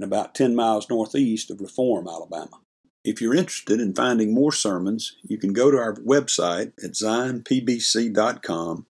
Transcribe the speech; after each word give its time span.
and 0.00 0.10
about 0.10 0.34
10 0.34 0.56
miles 0.56 0.88
northeast 0.88 1.50
of 1.50 1.60
Reform, 1.60 2.08
Alabama. 2.08 2.60
If 3.04 3.20
you're 3.20 3.34
interested 3.34 3.80
in 3.80 3.94
finding 3.94 4.32
more 4.32 4.50
sermons, 4.50 5.16
you 5.22 5.36
can 5.36 5.52
go 5.52 5.70
to 5.70 5.76
our 5.76 5.94
website 5.96 6.72
at 6.82 6.92
zionpbc.com. 6.92 8.86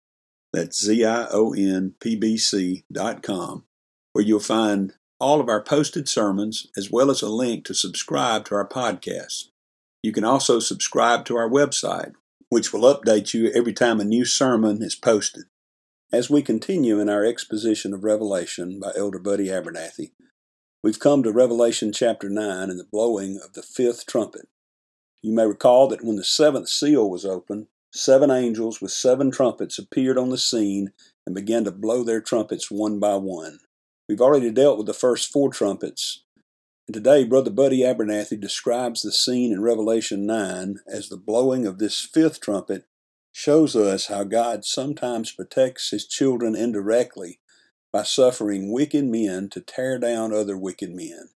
That's 0.53 0.85
Z 0.85 1.05
I 1.05 1.27
O 1.33 1.53
N 1.53 1.95
P 2.01 2.15
B 2.15 2.37
C.com, 2.37 3.65
where 4.13 4.25
you'll 4.25 4.39
find 4.39 4.95
all 5.19 5.41
of 5.41 5.49
our 5.49 5.63
posted 5.63 6.09
sermons 6.09 6.69
as 6.77 6.93
well 6.93 7.11
as 7.11 7.23
a 7.23 7.29
link 7.29 7.65
to 7.65 7.75
subscribe 7.75 8.45
to 8.47 8.55
our 8.55 8.69
podcast. 8.69 9.49
You 10.05 10.13
can 10.13 10.25
also 10.25 10.61
subscribe 10.61 11.25
to 11.25 11.37
our 11.37 11.49
website, 11.49 12.13
which 12.51 12.73
will 12.73 12.83
update 12.83 13.35
you 13.35 13.51
every 13.51 13.73
time 13.73 13.99
a 13.99 14.05
new 14.05 14.25
sermon 14.25 14.81
is 14.81 14.95
posted. 14.95 15.45
As 16.13 16.31
we 16.31 16.43
continue 16.43 17.01
in 17.01 17.09
our 17.09 17.25
exposition 17.25 17.93
of 17.95 18.05
Revelation 18.05 18.81
by 18.81 18.93
Elder 18.97 19.19
Buddy 19.19 19.47
Abernathy, 19.47 20.11
We've 20.83 20.99
come 20.99 21.23
to 21.25 21.31
Revelation 21.31 21.93
chapter 21.93 22.31
9 22.31 22.71
and 22.71 22.81
the 22.81 22.85
blowing 22.91 23.39
of 23.45 23.53
the 23.53 23.63
fifth 23.63 24.07
trumpet. 24.07 24.49
You 25.21 25.35
may 25.35 25.45
recall 25.45 25.89
that 25.89 26.03
when 26.03 26.17
the 26.17 26.25
seventh 26.25 26.71
seal 26.71 27.11
was 27.11 27.27
opened, 27.27 27.67
seven 27.93 28.31
angels 28.31 28.81
with 28.81 28.91
seven 28.91 29.31
trumpets 29.31 29.79
appeared 29.79 30.17
on 30.17 30.31
the 30.31 30.39
scene 30.39 30.93
and 31.27 31.35
began 31.35 31.65
to 31.65 31.71
blow 31.71 32.03
their 32.03 32.23
trumpets 32.23 32.71
one 32.71 32.99
by 32.99 33.17
one. 33.17 33.59
We've 34.09 34.23
already 34.23 34.51
dealt 34.51 34.79
with 34.79 34.87
the 34.87 34.95
first 34.95 35.31
four 35.31 35.51
trumpets, 35.51 36.23
and 36.89 36.95
today 36.95 37.25
Brother 37.25 37.51
Buddy 37.51 37.81
Abernathy 37.81 38.41
describes 38.41 39.03
the 39.03 39.13
scene 39.13 39.53
in 39.53 39.61
Revelation 39.61 40.25
9 40.25 40.79
as 40.91 41.11
the 41.11 41.19
blowing 41.19 41.67
of 41.67 41.79
this 41.79 42.01
fifth 42.01 42.41
trumpet 42.41 42.87
shows 43.33 43.77
us 43.77 44.07
how 44.07 44.25
God 44.25 44.65
sometimes 44.65 45.31
protects 45.31 45.91
his 45.91 46.07
children 46.07 46.57
indirectly 46.57 47.39
by 47.93 48.03
suffering 48.03 48.73
wicked 48.73 49.05
men 49.05 49.49
to 49.51 49.61
tear 49.61 49.99
down 49.99 50.33
other 50.33 50.57
wicked 50.57 50.91
men. 50.91 51.31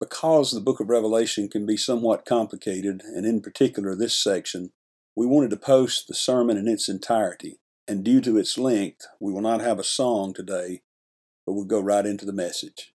Because 0.00 0.50
the 0.50 0.60
book 0.60 0.80
of 0.80 0.88
Revelation 0.88 1.48
can 1.48 1.64
be 1.64 1.76
somewhat 1.76 2.26
complicated, 2.26 3.02
and 3.02 3.24
in 3.24 3.40
particular 3.40 3.94
this 3.94 4.16
section, 4.16 4.72
we 5.16 5.26
wanted 5.26 5.50
to 5.50 5.56
post 5.56 6.08
the 6.08 6.14
sermon 6.14 6.56
in 6.56 6.68
its 6.68 6.88
entirety, 6.88 7.58
and 7.86 8.04
due 8.04 8.20
to 8.20 8.36
its 8.36 8.58
length, 8.58 9.06
we 9.20 9.32
will 9.32 9.40
not 9.40 9.60
have 9.60 9.78
a 9.78 9.84
song 9.84 10.34
today, 10.34 10.82
but 11.46 11.52
we'll 11.52 11.64
go 11.64 11.80
right 11.80 12.04
into 12.04 12.26
the 12.26 12.32
message. 12.32 12.92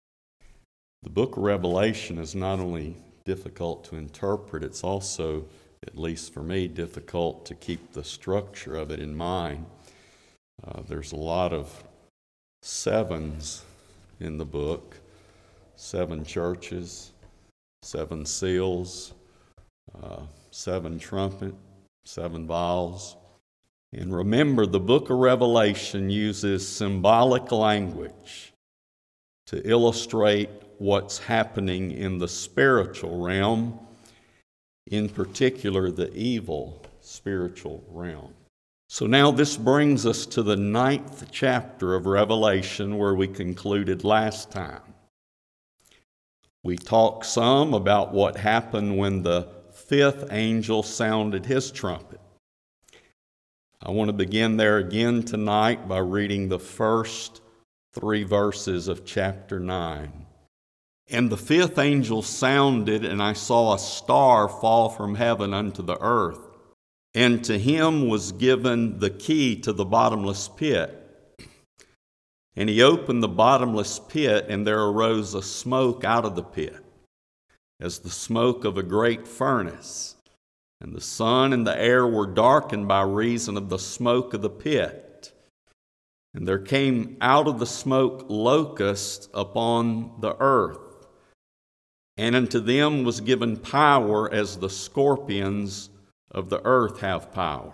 The 1.03 1.11
book 1.11 1.37
of 1.37 1.43
Revelation 1.43 2.19
is 2.19 2.35
not 2.35 2.59
only 2.59 2.97
difficult 3.25 3.85
to 3.85 3.97
interpret, 3.97 4.65
it's 4.65 4.83
also, 4.83 5.45
at 5.87 5.99
least 5.99 6.33
for 6.33 6.43
me, 6.43 6.67
difficult 6.67 7.45
to 7.47 7.55
keep 7.55 7.93
the 7.93 8.03
structure 8.03 8.75
of 8.75 8.91
it 8.91 8.99
in 8.99 9.15
mind. 9.15 9.67
Uh, 10.67 10.81
there's 10.89 11.13
a 11.13 11.17
lot 11.17 11.53
of 11.53 11.85
sevens 12.67 13.65
in 14.19 14.39
the 14.39 14.45
book 14.45 14.97
seven 15.77 16.25
churches, 16.25 17.13
seven 17.83 18.27
seals, 18.27 19.13
uh, 20.03 20.23
seven 20.51 20.99
trumpet, 20.99 21.55
seven 22.07 22.45
vials. 22.45 23.17
And 23.93 24.15
remember, 24.15 24.67
the 24.67 24.81
book 24.81 25.11
of 25.11 25.19
Revelation 25.19 26.11
uses 26.11 26.67
symbolic 26.67 27.53
language 27.53 28.53
to 29.47 29.63
illustrate 29.69 30.51
what's 30.79 31.19
happening 31.19 31.93
in 31.93 32.19
the 32.19 32.29
spiritual 32.29 33.23
realm, 33.23 33.79
in 34.89 35.09
particular, 35.09 35.93
the 35.93 36.13
evil 36.15 36.83
spiritual 37.01 37.85
realm. 37.89 38.35
So 38.89 39.07
now 39.07 39.33
this 39.33 39.57
brings 39.57 40.07
us 40.07 40.27
to 40.27 40.43
the 40.43 40.57
ninth 40.57 41.27
chapter 41.33 41.95
of 41.95 42.07
Revelation 42.07 42.97
where 42.97 43.15
we 43.15 43.27
concluded 43.27 44.05
last 44.05 44.53
time. 44.53 44.81
We 46.63 46.77
talked 46.77 47.27
some 47.27 47.75
about 47.75 48.13
what 48.13 48.37
happened 48.37 48.97
when 48.97 49.23
the 49.23 49.49
fifth 49.73 50.29
angel 50.31 50.83
sounded 50.83 51.47
his 51.47 51.73
trumpet. 51.73 52.21
I 53.83 53.91
want 53.91 54.09
to 54.09 54.13
begin 54.13 54.57
there 54.57 54.79
again 54.79 55.23
tonight 55.23 55.89
by 55.89 55.99
reading 55.99 56.49
the 56.49 56.59
first 56.59 57.41
three 57.93 58.25
verses 58.25 58.89
of 58.89 59.05
chapter 59.05 59.59
9. 59.59 60.27
And 61.09 61.31
the 61.31 61.37
fifth 61.37 61.79
angel 61.79 62.23
sounded, 62.23 63.05
and 63.05 63.23
I 63.23 63.33
saw 63.33 63.75
a 63.75 63.79
star 63.79 64.49
fall 64.49 64.89
from 64.89 65.17
heaven 65.17 65.55
unto 65.55 65.83
the 65.83 65.99
earth 66.01 66.46
and 67.17 67.43
to 67.43 67.59
him 67.59 68.09
was 68.09 68.33
given 68.33 68.99
the 68.99 69.09
key 69.09 69.57
to 69.57 69.73
the 69.73 69.87
bottomless 69.87 70.49
pit. 70.49 71.03
And 72.55 72.69
he 72.69 72.83
opened 72.83 73.23
the 73.23 73.29
bottomless 73.29 73.99
pit, 73.99 74.47
and 74.51 74.67
there 74.67 74.83
arose 74.83 75.33
a 75.33 75.43
smoke 75.43 76.05
out 76.05 76.27
of 76.27 76.37
the 76.37 76.43
pit, 76.43 76.77
as 77.81 78.01
the 78.01 78.11
smoke 78.11 78.67
of 78.67 78.77
a 78.77 78.83
great 78.83 79.27
furnace. 79.27 80.17
And 80.83 80.95
the 80.95 81.01
sun 81.01 81.55
and 81.55 81.67
the 81.67 81.79
air 81.79 82.07
were 82.07 82.27
darkened 82.27 82.87
by 82.87 83.01
reason 83.01 83.57
of 83.57 83.71
the 83.71 83.79
smoke 83.79 84.35
of 84.35 84.43
the 84.43 84.51
pit. 84.51 85.33
And 86.35 86.47
there 86.47 86.59
came 86.59 87.17
out 87.23 87.49
of 87.49 87.59
the 87.59 87.67
smoke 87.67 88.27
locusts 88.29 89.31
upon 89.33 90.21
the 90.21 90.37
earth. 90.39 91.07
And 92.19 92.37
unto 92.37 92.61
them 92.61 93.05
was 93.05 93.23
given 93.23 93.57
power 93.57 94.31
as 94.33 94.59
the 94.59 94.69
scorpions 94.69 95.89
of 96.31 96.51
the 96.51 96.61
earth 96.65 97.01
have 97.01 97.33
power. 97.33 97.73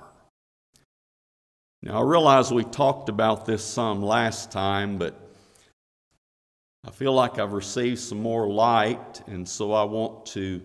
Now, 1.83 1.99
I 1.99 2.03
realize 2.03 2.53
we 2.53 2.65
talked 2.65 3.09
about 3.09 3.45
this 3.45 3.65
some 3.65 4.03
last 4.03 4.53
time, 4.53 4.99
but 4.99 5.19
I 6.87 6.91
feel 6.91 7.13
like 7.13 7.39
I've 7.39 7.53
received 7.53 7.99
some 7.99 8.23
more 8.23 8.49
light, 8.49 9.23
and 9.27 9.49
so 9.49 9.73
I 9.73 9.83
want 9.85 10.27
to 10.27 10.63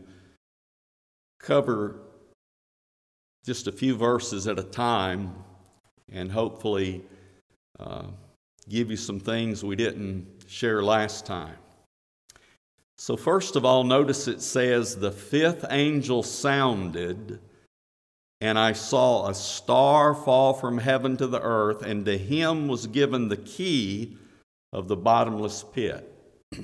cover 1.39 2.01
just 3.45 3.67
a 3.67 3.71
few 3.71 3.95
verses 3.95 4.47
at 4.47 4.59
a 4.59 4.63
time 4.63 5.33
and 6.11 6.31
hopefully 6.31 7.03
uh, 7.79 8.07
give 8.69 8.91
you 8.91 8.97
some 8.97 9.19
things 9.19 9.63
we 9.63 9.75
didn't 9.75 10.27
share 10.47 10.83
last 10.83 11.25
time. 11.25 11.55
So, 12.97 13.15
first 13.15 13.55
of 13.55 13.63
all, 13.63 13.83
notice 13.83 14.27
it 14.27 14.41
says, 14.41 14.95
The 14.95 15.11
fifth 15.11 15.65
angel 15.69 16.23
sounded 16.23 17.39
and 18.39 18.59
I 18.59 18.73
saw 18.73 19.27
a 19.27 19.33
star 19.33 20.13
fall 20.13 20.53
from 20.53 20.77
heaven 20.77 21.17
to 21.17 21.27
the 21.27 21.41
earth, 21.41 21.81
and 21.81 22.05
to 22.05 22.17
him 22.17 22.67
was 22.67 22.87
given 22.87 23.29
the 23.29 23.37
key 23.37 24.17
of 24.71 24.87
the 24.87 24.95
bottomless 24.95 25.63
pit. 25.73 26.11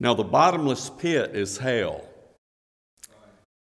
now, 0.00 0.14
the 0.14 0.24
bottomless 0.24 0.90
pit 0.90 1.34
is 1.34 1.58
hell. 1.58 2.06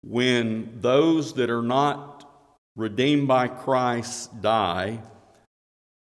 when 0.06 0.82
those 0.82 1.34
that 1.36 1.50
are 1.50 1.62
not 1.62 2.30
redeemed 2.76 3.28
by 3.28 3.48
Christ 3.48 4.42
die, 4.42 5.00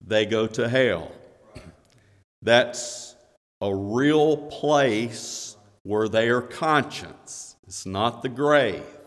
they 0.04 0.26
go 0.26 0.46
to 0.46 0.68
hell. 0.68 1.10
That's 2.42 3.16
a 3.60 3.74
real 3.74 4.36
place 4.36 5.56
where 5.82 6.08
they 6.08 6.28
are 6.28 6.42
conscious. 6.42 7.56
It's 7.66 7.86
not 7.86 8.22
the 8.22 8.28
grave. 8.28 8.97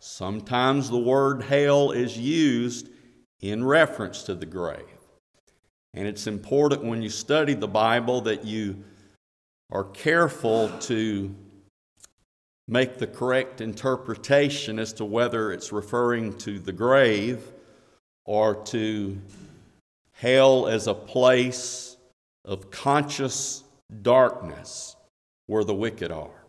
Sometimes 0.00 0.88
the 0.88 0.98
word 0.98 1.42
hell 1.42 1.90
is 1.90 2.16
used 2.16 2.88
in 3.40 3.62
reference 3.62 4.22
to 4.24 4.34
the 4.34 4.46
grave. 4.46 4.86
And 5.92 6.08
it's 6.08 6.26
important 6.26 6.84
when 6.84 7.02
you 7.02 7.10
study 7.10 7.52
the 7.52 7.68
Bible 7.68 8.22
that 8.22 8.44
you 8.44 8.82
are 9.70 9.84
careful 9.84 10.70
to 10.80 11.34
make 12.66 12.96
the 12.96 13.06
correct 13.06 13.60
interpretation 13.60 14.78
as 14.78 14.94
to 14.94 15.04
whether 15.04 15.52
it's 15.52 15.70
referring 15.70 16.38
to 16.38 16.58
the 16.58 16.72
grave 16.72 17.52
or 18.24 18.54
to 18.54 19.20
hell 20.12 20.66
as 20.66 20.86
a 20.86 20.94
place 20.94 21.96
of 22.46 22.70
conscious 22.70 23.64
darkness 24.02 24.96
where 25.46 25.64
the 25.64 25.74
wicked 25.74 26.10
are. 26.10 26.39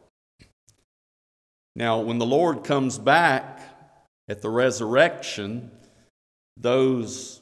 Now, 1.75 1.99
when 1.99 2.17
the 2.17 2.25
Lord 2.25 2.63
comes 2.63 2.97
back 2.97 3.61
at 4.27 4.41
the 4.41 4.49
resurrection, 4.49 5.71
those 6.57 7.41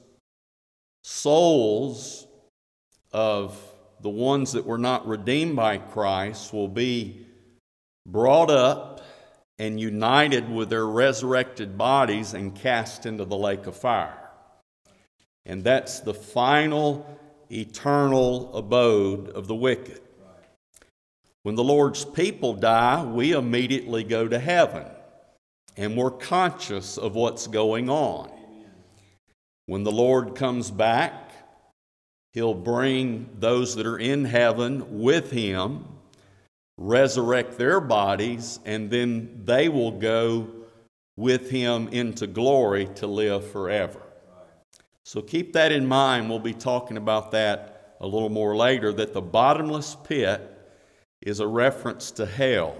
souls 1.04 2.28
of 3.12 3.60
the 4.02 4.10
ones 4.10 4.54
that 4.54 4.66
were 4.66 4.78
not 4.78 5.08
redeemed 5.08 5.56
by 5.56 5.78
Christ 5.78 6.54
will 6.54 6.68
be 6.68 7.26
brought 8.06 8.50
up 8.50 9.02
and 9.58 9.80
united 9.80 10.50
with 10.50 10.70
their 10.70 10.88
resurrected 10.88 11.78
bodies 11.78 12.34
and 12.34 12.56
cast 12.56 13.06
into 13.06 13.26
the 13.26 13.36
lake 13.36 13.68
of 13.68 13.76
fire. 13.76 14.30
And 15.46 15.64
that's 15.64 16.00
the 16.00 16.14
final 16.14 17.20
eternal 17.52 18.56
abode 18.56 19.30
of 19.30 19.48
the 19.48 19.56
wicked. 19.56 20.02
When 21.44 21.56
the 21.56 21.64
Lord's 21.64 22.06
people 22.06 22.54
die, 22.54 23.04
we 23.04 23.32
immediately 23.34 24.04
go 24.04 24.28
to 24.28 24.40
heaven 24.40 24.86
and 25.78 25.96
we're 25.96 26.12
conscious 26.12 26.98
of 26.98 27.16
what's 27.16 27.48
going 27.48 27.90
on. 27.90 28.30
When 29.66 29.84
the 29.84 29.92
Lord 29.92 30.36
comes 30.36 30.72
back, 30.72 31.32
He'll 32.34 32.54
bring 32.54 33.30
those 33.40 33.76
that 33.76 33.88
are 33.88 33.98
in 33.98 34.26
heaven 34.26 35.02
with 35.02 35.32
Him 35.32 35.86
resurrect 36.80 37.58
their 37.58 37.82
bodies, 37.82 38.60
and 38.66 38.90
then 38.90 39.42
they 39.44 39.68
will 39.68 39.92
go 39.92 40.48
with 41.18 41.50
him 41.50 41.90
into 41.90 42.26
glory 42.26 42.88
to 42.96 43.06
live 43.06 43.52
forever. 43.52 44.02
So 45.04 45.22
keep 45.22 45.54
that 45.54 45.74
in 45.74 45.86
mind. 45.86 46.30
We'll 46.30 46.40
be 46.40 46.54
talking 46.54 46.96
about 46.96 47.32
that 47.32 47.98
a 48.00 48.08
little 48.08 48.30
more 48.30 48.56
later 48.56 48.94
that 48.94 49.14
the 49.14 49.22
bottomless 49.22 49.98
pit 50.06 50.58
is 51.22 51.40
a 51.40 51.48
reference 51.48 52.12
to 52.12 52.26
hell. 52.26 52.76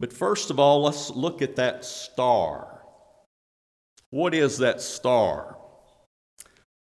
But 0.00 0.12
first 0.12 0.50
of 0.50 0.58
all, 0.58 0.82
let's 0.82 1.10
look 1.10 1.42
at 1.42 1.56
that 1.56 1.84
star. 1.84 2.82
What 4.10 4.34
is 4.34 4.58
that 4.58 4.80
star? 4.80 5.56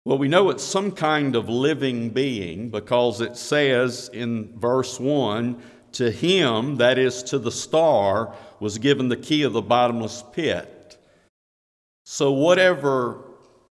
Well, 0.04 0.18
we 0.18 0.28
know 0.28 0.50
it's 0.50 0.62
some 0.62 0.92
kind 0.92 1.34
of 1.34 1.48
living 1.48 2.10
being 2.10 2.70
because 2.70 3.20
it 3.20 3.36
says 3.36 4.08
in 4.12 4.56
verse 4.58 5.00
1 5.00 5.60
To 5.92 6.10
him, 6.10 6.76
that 6.76 6.98
is 6.98 7.24
to 7.24 7.38
the 7.38 7.50
star, 7.50 8.32
was 8.60 8.78
given 8.78 9.08
the 9.08 9.16
key 9.16 9.42
of 9.42 9.52
the 9.52 9.62
bottomless 9.62 10.22
pit. 10.32 10.98
So, 12.04 12.30
whatever 12.30 13.24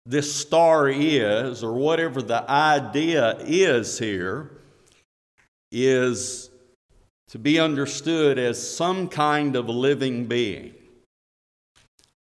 this 0.04 0.34
star 0.34 0.88
is, 0.88 1.62
or 1.62 1.74
whatever 1.74 2.20
the 2.20 2.48
idea 2.50 3.36
is 3.40 3.98
here, 3.98 4.55
is 5.70 6.50
to 7.28 7.38
be 7.38 7.58
understood 7.58 8.38
as 8.38 8.76
some 8.76 9.08
kind 9.08 9.56
of 9.56 9.68
living 9.68 10.26
being. 10.26 10.74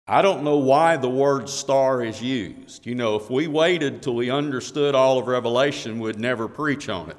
I 0.06 0.22
don't 0.22 0.44
know 0.44 0.58
why 0.58 0.96
the 0.98 1.08
word 1.08 1.48
star 1.48 2.04
is 2.04 2.20
used. 2.20 2.84
You 2.84 2.94
know, 2.94 3.16
if 3.16 3.30
we 3.30 3.46
waited 3.46 4.02
till 4.02 4.14
we 4.14 4.30
understood 4.30 4.94
all 4.94 5.18
of 5.18 5.26
Revelation, 5.26 5.98
we'd 5.98 6.18
never 6.18 6.46
preach 6.46 6.88
on 6.88 7.10
it. 7.10 7.16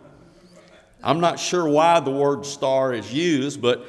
I'm 1.03 1.19
not 1.19 1.39
sure 1.39 1.67
why 1.67 1.99
the 1.99 2.11
word 2.11 2.45
star 2.45 2.93
is 2.93 3.11
used, 3.13 3.61
but 3.61 3.85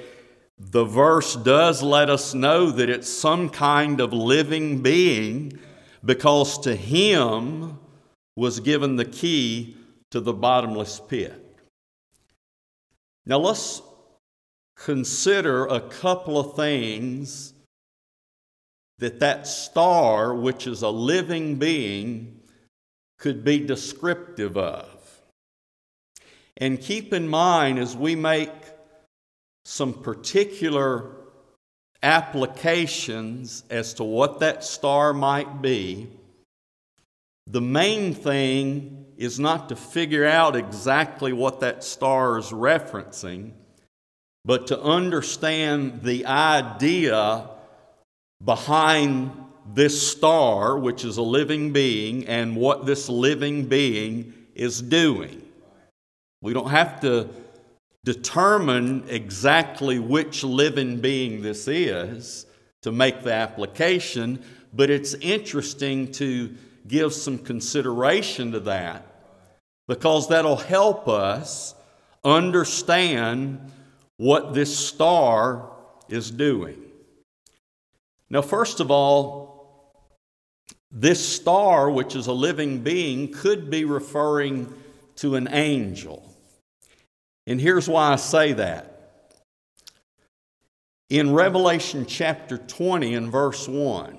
the 0.58 0.84
verse 0.84 1.36
does 1.36 1.82
let 1.82 2.08
us 2.08 2.32
know 2.32 2.70
that 2.70 2.88
it's 2.88 3.08
some 3.08 3.50
kind 3.50 4.00
of 4.00 4.12
living 4.12 4.80
being 4.80 5.58
because 6.04 6.58
to 6.60 6.74
him 6.74 7.78
was 8.34 8.60
given 8.60 8.96
the 8.96 9.04
key 9.04 9.76
to 10.10 10.20
the 10.20 10.32
bottomless 10.32 11.00
pit. 11.06 11.45
Now 13.26 13.38
let's 13.38 13.82
consider 14.76 15.66
a 15.66 15.80
couple 15.80 16.38
of 16.38 16.54
things 16.54 17.52
that 18.98 19.20
that 19.20 19.46
star, 19.46 20.34
which 20.34 20.66
is 20.66 20.82
a 20.82 20.88
living 20.88 21.56
being, 21.56 22.40
could 23.18 23.44
be 23.44 23.58
descriptive 23.58 24.56
of. 24.56 24.86
And 26.56 26.80
keep 26.80 27.12
in 27.12 27.28
mind 27.28 27.78
as 27.78 27.96
we 27.96 28.14
make 28.14 28.52
some 29.64 29.92
particular 29.92 31.10
applications 32.02 33.64
as 33.68 33.94
to 33.94 34.04
what 34.04 34.40
that 34.40 34.62
star 34.64 35.12
might 35.12 35.60
be, 35.60 36.08
the 37.46 37.60
main 37.60 38.14
thing 38.14 39.06
is 39.16 39.38
not 39.38 39.68
to 39.68 39.76
figure 39.76 40.24
out 40.24 40.56
exactly 40.56 41.32
what 41.32 41.60
that 41.60 41.84
star 41.84 42.38
is 42.38 42.50
referencing, 42.50 43.52
but 44.44 44.66
to 44.66 44.80
understand 44.80 46.02
the 46.02 46.26
idea 46.26 47.48
behind 48.44 49.30
this 49.74 50.10
star, 50.10 50.78
which 50.78 51.04
is 51.04 51.16
a 51.16 51.22
living 51.22 51.72
being, 51.72 52.26
and 52.26 52.56
what 52.56 52.86
this 52.86 53.08
living 53.08 53.66
being 53.66 54.32
is 54.54 54.82
doing. 54.82 55.42
We 56.42 56.52
don't 56.52 56.70
have 56.70 57.00
to 57.00 57.28
determine 58.04 59.04
exactly 59.08 59.98
which 59.98 60.44
living 60.44 61.00
being 61.00 61.42
this 61.42 61.66
is 61.66 62.46
to 62.82 62.92
make 62.92 63.22
the 63.22 63.32
application, 63.32 64.42
but 64.72 64.90
it's 64.90 65.14
interesting 65.14 66.12
to 66.12 66.54
give 66.88 67.12
some 67.12 67.38
consideration 67.38 68.52
to 68.52 68.60
that 68.60 69.06
because 69.88 70.28
that'll 70.28 70.56
help 70.56 71.08
us 71.08 71.74
understand 72.24 73.72
what 74.16 74.54
this 74.54 74.76
star 74.76 75.70
is 76.08 76.30
doing. 76.30 76.82
Now, 78.28 78.42
first 78.42 78.80
of 78.80 78.90
all, 78.90 79.46
this 80.90 81.24
star, 81.24 81.90
which 81.90 82.16
is 82.16 82.26
a 82.26 82.32
living 82.32 82.80
being, 82.82 83.32
could 83.32 83.70
be 83.70 83.84
referring 83.84 84.72
to 85.16 85.36
an 85.36 85.48
angel. 85.50 86.34
And 87.46 87.60
here's 87.60 87.88
why 87.88 88.12
I 88.12 88.16
say 88.16 88.52
that. 88.54 88.92
In 91.08 91.32
Revelation 91.32 92.06
chapter 92.06 92.58
20 92.58 93.14
and 93.14 93.30
verse 93.30 93.68
1, 93.68 94.18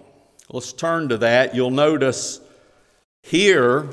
let's 0.50 0.72
turn 0.72 1.10
to 1.10 1.18
that. 1.18 1.54
You'll 1.54 1.72
notice 1.72 2.40
here 3.28 3.90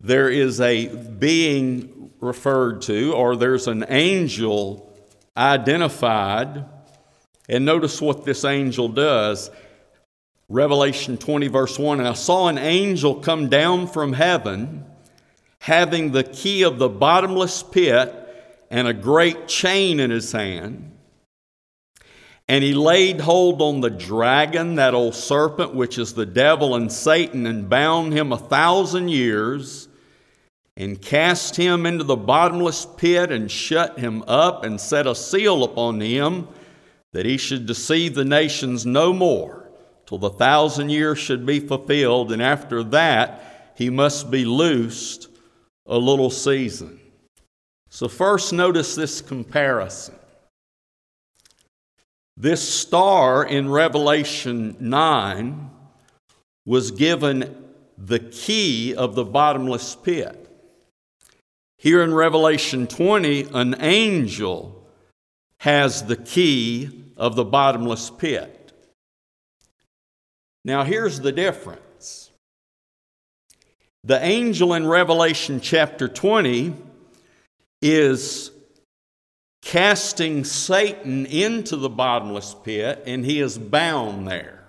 there 0.00 0.28
is 0.28 0.60
a 0.60 0.88
being 0.88 2.10
referred 2.20 2.82
to, 2.82 3.12
or 3.12 3.36
there's 3.36 3.68
an 3.68 3.84
angel 3.88 4.92
identified 5.36 6.64
and 7.48 7.64
notice 7.64 8.00
what 8.00 8.24
this 8.24 8.44
angel 8.44 8.88
does. 8.88 9.50
Revelation 10.48 11.16
20, 11.16 11.46
verse 11.46 11.78
1 11.78 12.00
And 12.00 12.08
I 12.08 12.14
saw 12.14 12.48
an 12.48 12.58
angel 12.58 13.16
come 13.16 13.48
down 13.48 13.86
from 13.86 14.12
heaven, 14.12 14.84
having 15.60 16.10
the 16.10 16.24
key 16.24 16.64
of 16.64 16.78
the 16.78 16.88
bottomless 16.88 17.62
pit 17.62 18.14
and 18.68 18.88
a 18.88 18.94
great 18.94 19.46
chain 19.46 20.00
in 20.00 20.10
his 20.10 20.32
hand. 20.32 20.89
And 22.50 22.64
he 22.64 22.74
laid 22.74 23.20
hold 23.20 23.62
on 23.62 23.80
the 23.80 23.90
dragon, 23.90 24.74
that 24.74 24.92
old 24.92 25.14
serpent, 25.14 25.72
which 25.72 25.98
is 25.98 26.14
the 26.14 26.26
devil 26.26 26.74
and 26.74 26.90
Satan, 26.90 27.46
and 27.46 27.70
bound 27.70 28.12
him 28.12 28.32
a 28.32 28.38
thousand 28.38 29.08
years, 29.08 29.86
and 30.76 31.00
cast 31.00 31.54
him 31.54 31.86
into 31.86 32.02
the 32.02 32.16
bottomless 32.16 32.88
pit, 32.96 33.30
and 33.30 33.48
shut 33.48 34.00
him 34.00 34.24
up, 34.26 34.64
and 34.64 34.80
set 34.80 35.06
a 35.06 35.14
seal 35.14 35.62
upon 35.62 36.00
him 36.00 36.48
that 37.12 37.24
he 37.24 37.36
should 37.36 37.66
deceive 37.66 38.16
the 38.16 38.24
nations 38.24 38.84
no 38.84 39.12
more 39.12 39.70
till 40.04 40.18
the 40.18 40.30
thousand 40.30 40.90
years 40.90 41.20
should 41.20 41.46
be 41.46 41.60
fulfilled, 41.60 42.32
and 42.32 42.42
after 42.42 42.82
that 42.82 43.72
he 43.76 43.90
must 43.90 44.28
be 44.28 44.44
loosed 44.44 45.28
a 45.86 45.96
little 45.96 46.30
season. 46.30 46.98
So, 47.90 48.08
first, 48.08 48.52
notice 48.52 48.96
this 48.96 49.20
comparison. 49.20 50.16
This 52.40 52.66
star 52.66 53.44
in 53.44 53.68
Revelation 53.68 54.74
9 54.80 55.70
was 56.64 56.90
given 56.90 57.66
the 57.98 58.18
key 58.18 58.94
of 58.94 59.14
the 59.14 59.26
bottomless 59.26 59.94
pit. 59.94 60.48
Here 61.76 62.02
in 62.02 62.14
Revelation 62.14 62.86
20, 62.86 63.48
an 63.52 63.82
angel 63.82 64.86
has 65.58 66.04
the 66.04 66.16
key 66.16 67.12
of 67.18 67.36
the 67.36 67.44
bottomless 67.44 68.08
pit. 68.08 68.72
Now, 70.64 70.84
here's 70.84 71.20
the 71.20 71.32
difference 71.32 72.30
the 74.02 74.24
angel 74.24 74.72
in 74.72 74.86
Revelation 74.86 75.60
chapter 75.60 76.08
20 76.08 76.74
is 77.82 78.50
casting 79.62 80.44
Satan 80.44 81.26
into 81.26 81.76
the 81.76 81.88
bottomless 81.88 82.54
pit, 82.64 83.02
and 83.06 83.24
he 83.24 83.40
is 83.40 83.58
bound 83.58 84.26
there. 84.26 84.64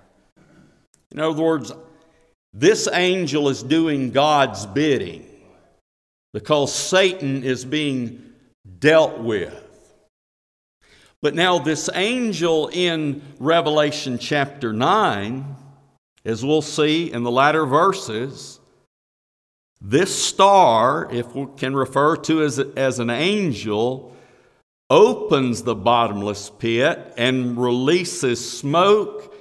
In 1.12 1.19
other 1.19 1.41
words, 1.41 1.71
this 2.53 2.88
angel 2.91 3.50
is 3.50 3.63
doing 3.63 4.12
God's 4.12 4.65
bidding 4.65 5.25
because 6.33 6.74
Satan 6.74 7.43
is 7.43 7.65
being 7.65 8.33
dealt 8.79 9.19
with. 9.19 9.57
But 11.21 11.36
now, 11.36 11.60
this 11.60 11.89
angel 11.93 12.69
in 12.74 13.21
Revelation 13.39 14.17
chapter 14.17 14.74
9, 14.74 15.55
as 16.25 16.43
we'll 16.43 16.63
see 16.63 17.12
in 17.12 17.24
the 17.24 17.31
latter 17.31 17.65
verses, 17.65 18.60
this 19.79 20.13
star, 20.13 21.07
if 21.12 21.33
we 21.36 21.48
can 21.57 21.75
refer 21.75 22.15
to 22.15 22.43
as, 22.43 22.60
as 22.60 23.00
an 23.00 23.10
angel, 23.10 24.15
opens 24.91 25.63
the 25.63 25.74
bottomless 25.74 26.50
pit 26.50 27.13
and 27.15 27.57
releases 27.57 28.60
smoke 28.60 29.33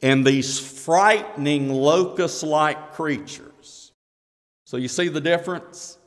and 0.00 0.24
these 0.24 0.58
frightening 0.58 1.70
locust 1.70 2.42
like 2.42 2.94
creatures. 2.94 3.92
So, 4.64 4.78
you 4.78 4.88
see 4.88 5.08
the 5.08 5.20
difference? 5.20 5.98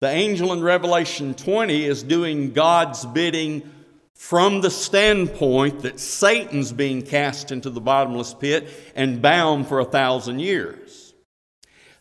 The 0.00 0.08
angel 0.08 0.54
in 0.54 0.62
Revelation 0.62 1.34
20 1.34 1.84
is 1.84 2.02
doing 2.02 2.54
God's 2.54 3.04
bidding 3.04 3.70
from 4.14 4.62
the 4.62 4.70
standpoint 4.70 5.80
that 5.80 6.00
Satan's 6.00 6.72
being 6.72 7.02
cast 7.02 7.52
into 7.52 7.68
the 7.68 7.82
bottomless 7.82 8.32
pit 8.32 8.70
and 8.94 9.20
bound 9.20 9.68
for 9.68 9.78
a 9.78 9.84
thousand 9.84 10.40
years. 10.40 11.12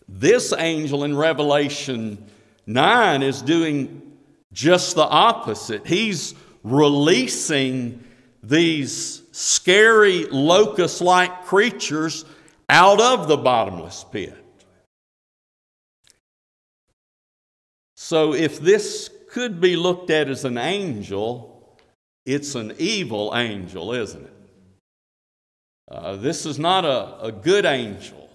This 0.07 0.53
angel 0.53 1.03
in 1.03 1.17
Revelation 1.17 2.25
9 2.65 3.21
is 3.21 3.41
doing 3.41 4.08
just 4.53 4.95
the 4.95 5.03
opposite. 5.03 5.85
He's 5.85 6.35
releasing 6.63 8.03
these 8.41 9.23
scary 9.31 10.25
locust 10.25 11.01
like 11.01 11.45
creatures 11.45 12.25
out 12.69 13.01
of 13.01 13.27
the 13.27 13.37
bottomless 13.37 14.05
pit. 14.11 14.35
So, 17.95 18.33
if 18.33 18.59
this 18.59 19.09
could 19.29 19.59
be 19.59 19.75
looked 19.75 20.09
at 20.09 20.29
as 20.29 20.45
an 20.45 20.57
angel, 20.57 21.77
it's 22.25 22.55
an 22.55 22.73
evil 22.79 23.33
angel, 23.35 23.93
isn't 23.93 24.23
it? 24.23 24.33
Uh, 25.91 26.15
this 26.15 26.45
is 26.45 26.57
not 26.57 26.85
a, 26.85 27.19
a 27.21 27.31
good 27.31 27.65
angel 27.65 28.29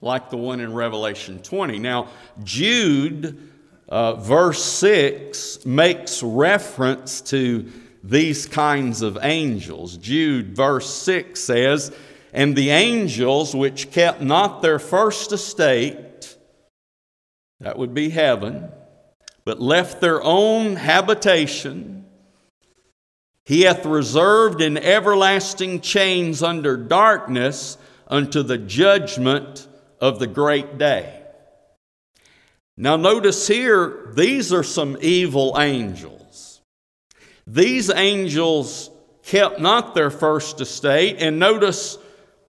like 0.00 0.30
the 0.30 0.36
one 0.36 0.60
in 0.60 0.72
Revelation 0.72 1.40
20. 1.42 1.78
Now, 1.78 2.08
Jude 2.44 3.50
uh, 3.88 4.14
verse 4.14 4.62
6 4.62 5.64
makes 5.64 6.22
reference 6.22 7.20
to 7.22 7.70
these 8.04 8.46
kinds 8.46 9.02
of 9.02 9.18
angels. 9.22 9.96
Jude, 9.96 10.54
verse 10.54 10.92
6 10.94 11.40
says, 11.40 11.94
And 12.32 12.54
the 12.54 12.70
angels 12.70 13.54
which 13.54 13.90
kept 13.90 14.20
not 14.20 14.62
their 14.62 14.78
first 14.78 15.32
estate, 15.32 16.36
that 17.60 17.78
would 17.78 17.94
be 17.94 18.10
heaven, 18.10 18.70
but 19.44 19.60
left 19.60 20.00
their 20.00 20.22
own 20.22 20.76
habitation, 20.76 22.04
he 23.44 23.62
hath 23.62 23.86
reserved 23.86 24.60
in 24.60 24.76
everlasting 24.76 25.80
chains 25.80 26.42
under 26.42 26.76
darkness 26.76 27.78
unto 28.06 28.42
the 28.42 28.58
judgment 28.58 29.66
of 30.00 30.18
the 30.18 30.26
great 30.26 30.76
day. 30.76 31.17
Now, 32.80 32.94
notice 32.94 33.48
here, 33.48 34.12
these 34.14 34.52
are 34.52 34.62
some 34.62 34.96
evil 35.00 35.56
angels. 35.58 36.60
These 37.44 37.90
angels 37.90 38.90
kept 39.24 39.58
not 39.58 39.96
their 39.96 40.10
first 40.10 40.60
estate, 40.60 41.16
and 41.18 41.40
notice 41.40 41.98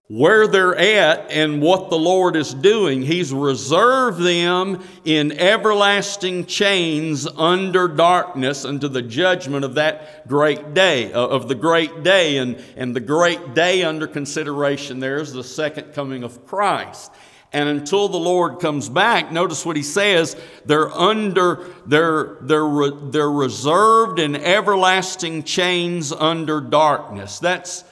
where 0.06 0.46
they're 0.46 0.76
at 0.76 1.32
and 1.32 1.60
what 1.60 1.90
the 1.90 1.98
Lord 1.98 2.36
is 2.36 2.54
doing. 2.54 3.02
He's 3.02 3.32
reserved 3.32 4.22
them 4.22 4.84
in 5.04 5.32
everlasting 5.32 6.46
chains 6.46 7.26
under 7.26 7.88
darkness 7.88 8.64
unto 8.64 8.86
the 8.86 9.02
judgment 9.02 9.64
of 9.64 9.74
that 9.74 10.28
great 10.28 10.74
day, 10.74 11.12
uh, 11.12 11.26
of 11.26 11.48
the 11.48 11.56
great 11.56 12.04
day. 12.04 12.36
And, 12.36 12.62
and 12.76 12.94
the 12.94 13.00
great 13.00 13.54
day 13.54 13.82
under 13.82 14.06
consideration 14.06 15.00
there 15.00 15.18
is 15.18 15.32
the 15.32 15.44
second 15.44 15.92
coming 15.92 16.22
of 16.22 16.46
Christ. 16.46 17.10
And 17.52 17.68
until 17.68 18.08
the 18.08 18.18
Lord 18.18 18.60
comes 18.60 18.88
back, 18.88 19.32
notice 19.32 19.66
what 19.66 19.76
he 19.76 19.82
says, 19.82 20.36
they're 20.66 20.90
under, 20.92 21.66
they're, 21.84 22.36
they're, 22.42 22.90
they're 22.90 23.30
reserved 23.30 24.20
in 24.20 24.36
everlasting 24.36 25.42
chains 25.42 26.12
under 26.12 26.60
darkness. 26.60 27.40
That's 27.40 27.84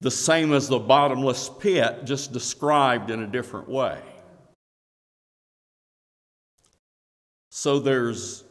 the 0.00 0.10
same 0.10 0.52
as 0.52 0.68
the 0.68 0.78
bottomless 0.78 1.50
pit, 1.60 2.04
just 2.04 2.32
described 2.32 3.10
in 3.10 3.22
a 3.22 3.26
different 3.26 3.68
way. 3.68 3.98
So 7.50 7.80
there's 7.80 8.44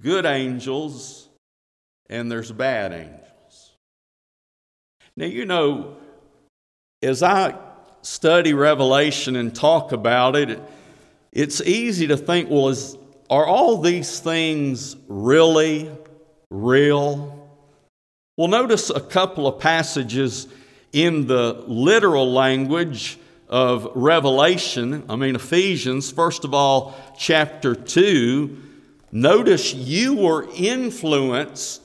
good 0.00 0.26
angels 0.26 1.28
and 2.08 2.30
there's 2.30 2.52
bad 2.52 2.92
angels. 2.92 3.72
Now, 5.16 5.26
you 5.26 5.44
know, 5.44 5.96
as 7.02 7.22
I 7.22 7.58
study 8.02 8.52
Revelation 8.52 9.36
and 9.36 9.54
talk 9.54 9.92
about 9.92 10.36
it, 10.36 10.60
it's 11.32 11.60
easy 11.62 12.08
to 12.08 12.16
think, 12.16 12.50
well, 12.50 12.68
is, 12.68 12.96
are 13.30 13.46
all 13.46 13.78
these 13.78 14.20
things 14.20 14.96
really 15.08 15.90
real? 16.50 17.48
Well, 18.36 18.48
notice 18.48 18.90
a 18.90 19.00
couple 19.00 19.46
of 19.46 19.58
passages 19.58 20.48
in 20.92 21.26
the 21.26 21.64
literal 21.66 22.32
language 22.32 23.18
of 23.48 23.90
Revelation, 23.94 25.04
I 25.08 25.16
mean 25.16 25.36
Ephesians, 25.36 26.10
first 26.10 26.44
of 26.44 26.54
all, 26.54 26.94
chapter 27.18 27.74
2. 27.74 28.58
Notice 29.12 29.74
you 29.74 30.14
were 30.14 30.48
influenced 30.54 31.81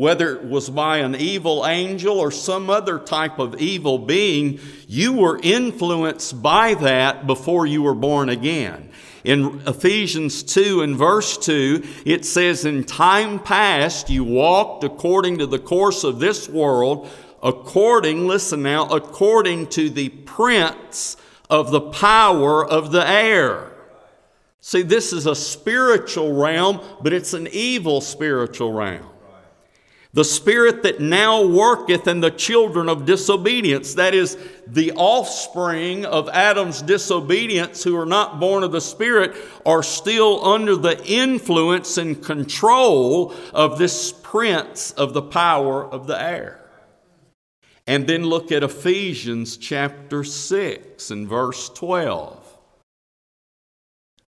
whether 0.00 0.34
it 0.34 0.44
was 0.48 0.70
by 0.70 0.96
an 0.96 1.14
evil 1.14 1.66
angel 1.66 2.18
or 2.18 2.30
some 2.30 2.70
other 2.70 2.98
type 2.98 3.38
of 3.38 3.60
evil 3.60 3.98
being, 3.98 4.58
you 4.88 5.12
were 5.12 5.38
influenced 5.42 6.42
by 6.42 6.72
that 6.72 7.26
before 7.26 7.66
you 7.66 7.82
were 7.82 7.94
born 7.94 8.30
again. 8.30 8.88
In 9.24 9.60
Ephesians 9.66 10.42
2 10.42 10.80
and 10.80 10.96
verse 10.96 11.36
2, 11.36 11.86
it 12.06 12.24
says, 12.24 12.64
In 12.64 12.84
time 12.84 13.38
past 13.40 14.08
you 14.08 14.24
walked 14.24 14.84
according 14.84 15.36
to 15.36 15.46
the 15.46 15.58
course 15.58 16.02
of 16.02 16.18
this 16.18 16.48
world, 16.48 17.06
according, 17.42 18.26
listen 18.26 18.62
now, 18.62 18.86
according 18.86 19.66
to 19.66 19.90
the 19.90 20.08
prince 20.08 21.18
of 21.50 21.70
the 21.70 21.82
power 21.82 22.66
of 22.66 22.90
the 22.90 23.06
air. 23.06 23.70
See, 24.62 24.80
this 24.80 25.12
is 25.12 25.26
a 25.26 25.36
spiritual 25.36 26.32
realm, 26.32 26.80
but 27.02 27.12
it's 27.12 27.34
an 27.34 27.48
evil 27.52 28.00
spiritual 28.00 28.72
realm. 28.72 29.09
The 30.12 30.24
spirit 30.24 30.82
that 30.82 31.00
now 31.00 31.46
worketh 31.46 32.08
in 32.08 32.20
the 32.20 32.32
children 32.32 32.88
of 32.88 33.06
disobedience, 33.06 33.94
that 33.94 34.12
is, 34.12 34.36
the 34.66 34.90
offspring 34.92 36.04
of 36.04 36.28
Adam's 36.30 36.82
disobedience 36.82 37.84
who 37.84 37.96
are 37.96 38.06
not 38.06 38.40
born 38.40 38.64
of 38.64 38.72
the 38.72 38.80
Spirit, 38.80 39.36
are 39.64 39.84
still 39.84 40.44
under 40.44 40.74
the 40.74 41.00
influence 41.06 41.96
and 41.96 42.20
control 42.20 43.34
of 43.54 43.78
this 43.78 44.12
prince 44.12 44.90
of 44.92 45.12
the 45.12 45.22
power 45.22 45.84
of 45.84 46.08
the 46.08 46.20
air. 46.20 46.60
And 47.86 48.06
then 48.08 48.24
look 48.24 48.50
at 48.50 48.64
Ephesians 48.64 49.56
chapter 49.56 50.24
6 50.24 51.10
and 51.12 51.28
verse 51.28 51.68
12. 51.68 52.58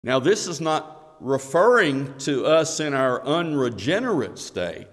Now, 0.02 0.20
this 0.20 0.46
is 0.46 0.60
not 0.60 1.16
referring 1.20 2.16
to 2.18 2.46
us 2.46 2.80
in 2.80 2.94
our 2.94 3.22
unregenerate 3.24 4.38
state 4.38 4.86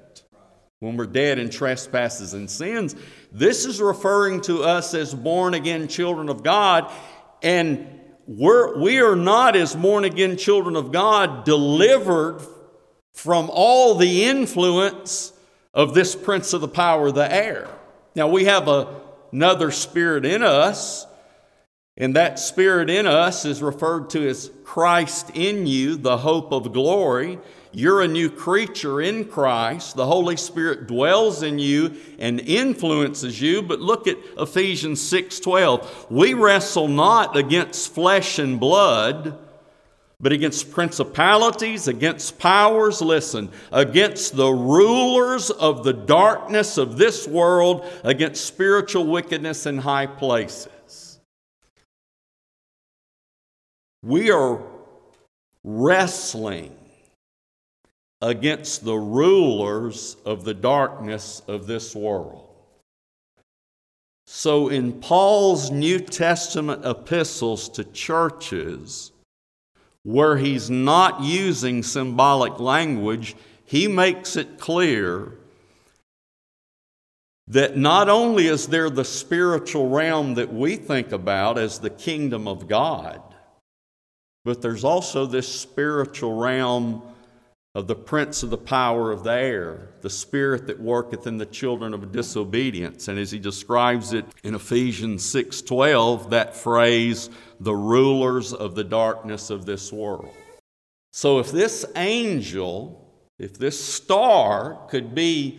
when 0.83 0.97
we're 0.97 1.05
dead 1.05 1.39
in 1.39 1.49
trespasses 1.49 2.33
and 2.33 2.51
sins. 2.51 2.93
This 3.31 3.65
is 3.65 3.79
referring 3.81 4.41
to 4.41 4.63
us 4.63 4.93
as 4.93 5.15
born 5.15 5.53
again 5.53 5.87
children 5.87 6.27
of 6.27 6.43
God, 6.43 6.91
and 7.41 7.87
we're, 8.27 8.77
we 8.77 8.99
are 8.99 9.15
not, 9.15 9.55
as 9.55 9.75
born 9.75 10.03
again 10.03 10.35
children 10.35 10.75
of 10.75 10.91
God, 10.91 11.45
delivered 11.45 12.41
from 13.13 13.49
all 13.49 13.95
the 13.95 14.25
influence 14.25 15.31
of 15.73 15.93
this 15.93 16.15
prince 16.15 16.51
of 16.51 16.59
the 16.59 16.67
power 16.67 17.07
of 17.07 17.15
the 17.15 17.33
air. 17.33 17.69
Now, 18.13 18.27
we 18.27 18.43
have 18.45 18.67
a, 18.67 19.01
another 19.31 19.71
spirit 19.71 20.25
in 20.25 20.43
us, 20.43 21.07
and 21.95 22.17
that 22.17 22.39
spirit 22.39 22.89
in 22.89 23.07
us 23.07 23.45
is 23.45 23.61
referred 23.61 24.09
to 24.11 24.27
as 24.27 24.51
Christ 24.65 25.31
in 25.33 25.65
you, 25.65 25.95
the 25.95 26.17
hope 26.17 26.51
of 26.51 26.73
glory. 26.73 27.39
You're 27.75 28.01
a 28.01 28.07
new 28.07 28.29
creature 28.29 29.01
in 29.01 29.25
Christ. 29.25 29.95
The 29.95 30.05
Holy 30.05 30.37
Spirit 30.37 30.85
dwells 30.85 31.41
in 31.41 31.57
you 31.57 31.95
and 32.19 32.39
influences 32.39 33.41
you. 33.41 33.63
But 33.63 33.81
look 33.81 34.07
at 34.07 34.17
Ephesians 34.37 35.01
6:12. 35.01 36.05
We 36.11 36.35
wrestle 36.35 36.87
not 36.87 37.35
against 37.35 37.91
flesh 37.91 38.37
and 38.37 38.59
blood, 38.59 39.39
but 40.19 40.31
against 40.31 40.71
principalities, 40.71 41.87
against 41.87 42.37
powers, 42.37 43.01
listen, 43.01 43.49
against 43.71 44.35
the 44.35 44.51
rulers 44.51 45.49
of 45.49 45.83
the 45.83 45.93
darkness 45.93 46.77
of 46.77 46.97
this 46.97 47.27
world, 47.27 47.83
against 48.03 48.45
spiritual 48.45 49.07
wickedness 49.07 49.65
in 49.65 49.79
high 49.79 50.05
places. 50.05 51.19
We 54.03 54.29
are 54.29 54.61
wrestling 55.63 56.75
against 58.23 58.85
the 58.85 58.95
rulers 58.95 60.15
of 60.25 60.45
the 60.45 60.53
darkness 60.53 61.41
of 61.45 61.67
this 61.67 61.93
world. 61.93 62.47
So, 64.25 64.69
in 64.69 64.93
Paul's 64.93 65.69
New 65.69 65.99
Testament 65.99 66.85
epistles 66.85 67.67
to 67.69 67.83
churches, 67.83 69.11
where 70.03 70.37
he's 70.37 70.69
not 70.69 71.21
using 71.21 71.83
symbolic 71.83 72.61
language, 72.61 73.35
he 73.65 73.89
makes 73.89 74.37
it 74.37 74.57
clear 74.57 75.33
that 77.49 77.75
not 77.75 78.07
only 78.07 78.47
is 78.47 78.67
there 78.67 78.89
the 78.89 79.03
spiritual 79.03 79.89
realm 79.89 80.35
that 80.35 80.53
we 80.53 80.77
think 80.77 81.11
about 81.11 81.57
as 81.57 81.79
the 81.79 81.89
kingdom 81.89 82.47
of 82.47 82.69
God, 82.69 83.21
but 84.45 84.61
there's 84.61 84.85
also 84.85 85.25
this 85.25 85.47
spiritual 85.53 86.37
realm 86.37 87.01
of 87.75 87.87
the 87.87 87.95
prince 87.95 88.43
of 88.43 88.51
the 88.51 88.57
power 88.57 89.11
of 89.11 89.23
the 89.23 89.31
air, 89.31 89.89
the 90.01 90.09
spirit 90.09 90.67
that 90.67 90.79
worketh 90.79 91.25
in 91.25 91.37
the 91.37 91.45
children 91.45 91.93
of 91.93 92.11
disobedience. 92.11 93.07
And 93.07 93.17
as 93.17 93.31
he 93.31 93.39
describes 93.39 94.13
it 94.13 94.25
in 94.43 94.53
Ephesians 94.53 95.25
6:12, 95.25 96.29
that 96.29 96.55
phrase, 96.55 97.29
the 97.59 97.75
rulers 97.75 98.53
of 98.53 98.75
the 98.75 98.83
darkness 98.83 99.49
of 99.49 99.65
this 99.65 99.91
world. 99.91 100.29
So 101.11 101.39
if 101.39 101.51
this 101.51 101.85
angel, 101.95 103.11
if 103.39 103.57
this 103.57 103.83
star 103.83 104.85
could 104.89 105.15
be 105.15 105.57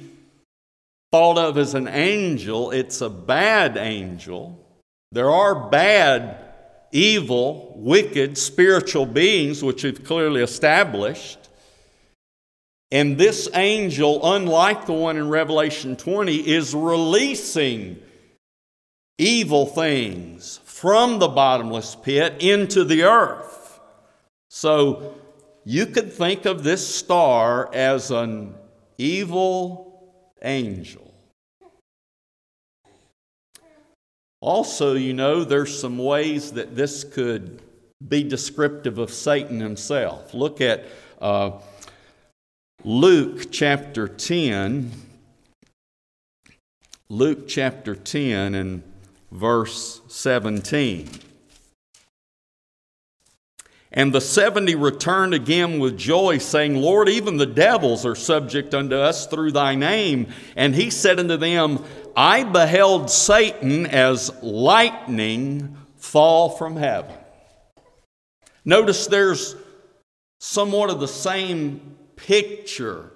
thought 1.11 1.39
of 1.39 1.59
as 1.59 1.75
an 1.75 1.89
angel, 1.89 2.71
it's 2.71 3.01
a 3.01 3.11
bad 3.11 3.77
angel. 3.77 4.59
There 5.11 5.31
are 5.31 5.69
bad, 5.69 6.37
evil, 6.93 7.73
wicked, 7.77 8.39
spiritual 8.39 9.07
beings, 9.07 9.63
which 9.63 9.83
we've 9.85 10.05
clearly 10.05 10.43
established. 10.43 11.39
And 12.91 13.19
this 13.19 13.49
angel, 13.55 14.35
unlike 14.35 14.87
the 14.87 14.93
one 14.93 15.17
in 15.17 15.29
Revelation 15.29 15.97
20, 15.97 16.37
is 16.49 16.75
releasing 16.75 18.01
evil 19.19 19.67
things 19.67 20.61
from 20.65 21.19
the 21.19 21.29
bottomless 21.29 21.95
pit 21.95 22.37
into 22.41 22.85
the 22.85 23.05
earth. 23.05 23.81
So 24.49 25.15
you 25.65 25.87
could 25.87 26.13
think 26.13 26.45
of 26.45 26.63
this 26.63 26.87
star 26.87 27.73
as 27.75 28.11
an 28.11 28.55
evil 28.99 30.13
angel. 30.43 31.13
Also, 34.41 34.95
you 34.95 35.15
know, 35.15 35.43
there's 35.43 35.81
some 35.81 35.97
ways 35.97 36.53
that 36.53 36.77
this 36.77 37.03
could 37.03 37.63
be 38.07 38.23
descriptive 38.23 38.99
of 38.99 39.11
Satan 39.11 39.59
himself. 39.59 40.35
Look 40.35 40.61
at 40.61 40.85
uh, 41.21 41.53
Luke 42.87 43.51
chapter 43.51 44.07
10, 44.07 44.91
Luke 47.09 47.49
chapter 47.49 47.95
10 47.95 48.55
and 48.55 48.83
verse 49.33 50.03
17. 50.09 51.09
And 53.91 54.13
the 54.13 54.21
seventy 54.21 54.75
returned 54.75 55.33
again 55.33 55.79
with 55.79 55.97
joy, 55.97 56.37
saying, 56.37 56.77
Lord, 56.77 57.09
even 57.09 57.39
the 57.39 57.47
devils 57.47 58.05
are 58.05 58.15
subject 58.15 58.75
unto 58.75 58.97
us 58.97 59.27
through 59.29 59.53
thy 59.53 59.75
name. 59.77 60.27
And 60.55 60.75
he 60.75 60.91
said 60.91 61.19
unto 61.19 61.39
them, 61.39 61.83
I 62.15 62.45
beheld 62.45 63.09
Satan 63.09 63.87
as 63.87 64.31
lightning 64.43 65.75
fall 65.97 66.51
from 66.51 66.77
heaven. 66.77 67.15
Notice 68.63 69.07
there's 69.07 69.57
somewhat 70.39 70.91
of 70.91 71.01
the 71.01 71.09
same 71.09 71.97
picture 72.17 73.11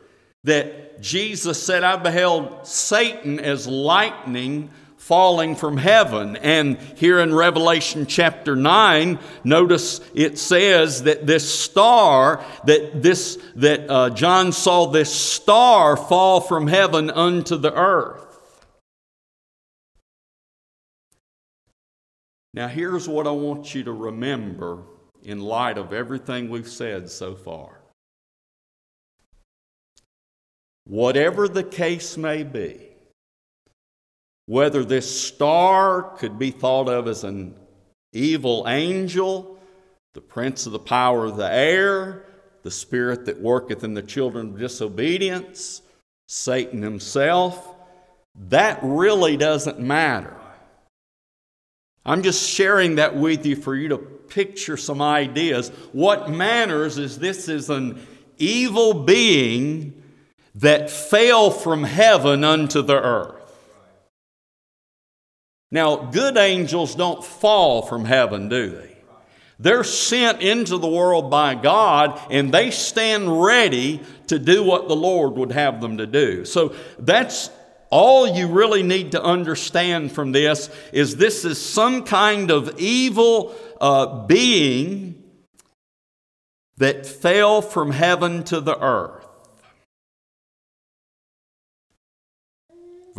that 0.44 1.00
Jesus 1.00 1.62
said, 1.62 1.84
I 1.84 1.96
beheld 1.96 2.66
Satan 2.66 3.40
as 3.40 3.66
lightning 3.66 4.70
falling 4.96 5.56
from 5.56 5.76
heaven. 5.76 6.36
And 6.36 6.78
here 6.96 7.20
in 7.20 7.34
Revelation 7.34 8.04
chapter 8.04 8.54
9, 8.54 9.18
notice 9.42 10.00
it 10.14 10.38
says 10.38 11.04
that 11.04 11.26
this 11.26 11.48
star, 11.52 12.44
that 12.64 13.02
this, 13.02 13.38
that 13.56 13.88
uh, 13.88 14.10
John 14.10 14.52
saw 14.52 14.86
this 14.86 15.14
star 15.14 15.96
fall 15.96 16.40
from 16.40 16.66
heaven 16.66 17.10
unto 17.10 17.56
the 17.56 17.72
earth. 17.72 18.24
Now, 22.52 22.68
here's 22.68 23.08
what 23.08 23.26
I 23.26 23.30
want 23.30 23.74
you 23.74 23.84
to 23.84 23.92
remember 23.92 24.82
in 25.22 25.40
light 25.40 25.78
of 25.78 25.92
everything 25.92 26.50
we've 26.50 26.68
said 26.68 27.08
so 27.08 27.34
far. 27.34 27.77
Whatever 30.88 31.48
the 31.48 31.62
case 31.62 32.16
may 32.16 32.42
be, 32.42 32.80
whether 34.46 34.84
this 34.84 35.20
star 35.20 36.16
could 36.16 36.38
be 36.38 36.50
thought 36.50 36.88
of 36.88 37.06
as 37.06 37.24
an 37.24 37.54
evil 38.14 38.64
angel, 38.66 39.58
the 40.14 40.22
prince 40.22 40.64
of 40.64 40.72
the 40.72 40.78
power 40.78 41.26
of 41.26 41.36
the 41.36 41.52
air, 41.52 42.24
the 42.62 42.70
spirit 42.70 43.26
that 43.26 43.38
worketh 43.38 43.84
in 43.84 43.92
the 43.92 44.02
children 44.02 44.48
of 44.48 44.58
disobedience, 44.58 45.82
Satan 46.26 46.80
himself, 46.80 47.74
that 48.48 48.78
really 48.82 49.36
doesn't 49.36 49.78
matter. 49.78 50.34
I'm 52.06 52.22
just 52.22 52.48
sharing 52.48 52.94
that 52.94 53.14
with 53.14 53.44
you 53.44 53.56
for 53.56 53.76
you 53.76 53.88
to 53.88 53.98
picture 53.98 54.78
some 54.78 55.02
ideas. 55.02 55.68
What 55.92 56.30
matters 56.30 56.96
is 56.96 57.18
this 57.18 57.46
is 57.50 57.68
an 57.68 58.06
evil 58.38 58.94
being 58.94 59.97
that 60.58 60.90
fell 60.90 61.50
from 61.50 61.84
heaven 61.84 62.42
unto 62.42 62.82
the 62.82 63.00
earth. 63.00 63.34
Now, 65.70 65.96
good 65.96 66.36
angels 66.36 66.94
don't 66.94 67.24
fall 67.24 67.82
from 67.82 68.04
heaven, 68.04 68.48
do 68.48 68.70
they? 68.70 68.96
They're 69.60 69.84
sent 69.84 70.40
into 70.40 70.78
the 70.78 70.88
world 70.88 71.30
by 71.30 71.54
God 71.54 72.20
and 72.30 72.52
they 72.52 72.70
stand 72.70 73.42
ready 73.42 74.00
to 74.28 74.38
do 74.38 74.62
what 74.62 74.88
the 74.88 74.96
Lord 74.96 75.34
would 75.34 75.52
have 75.52 75.80
them 75.80 75.98
to 75.98 76.06
do. 76.06 76.44
So 76.44 76.74
that's 76.98 77.50
all 77.90 78.28
you 78.28 78.46
really 78.46 78.82
need 78.82 79.12
to 79.12 79.22
understand 79.22 80.12
from 80.12 80.32
this 80.32 80.70
is 80.92 81.16
this 81.16 81.44
is 81.44 81.60
some 81.60 82.04
kind 82.04 82.50
of 82.50 82.78
evil 82.78 83.54
uh, 83.80 84.26
being 84.26 85.22
that 86.76 87.04
fell 87.06 87.60
from 87.60 87.90
heaven 87.90 88.44
to 88.44 88.60
the 88.60 88.78
earth. 88.80 89.17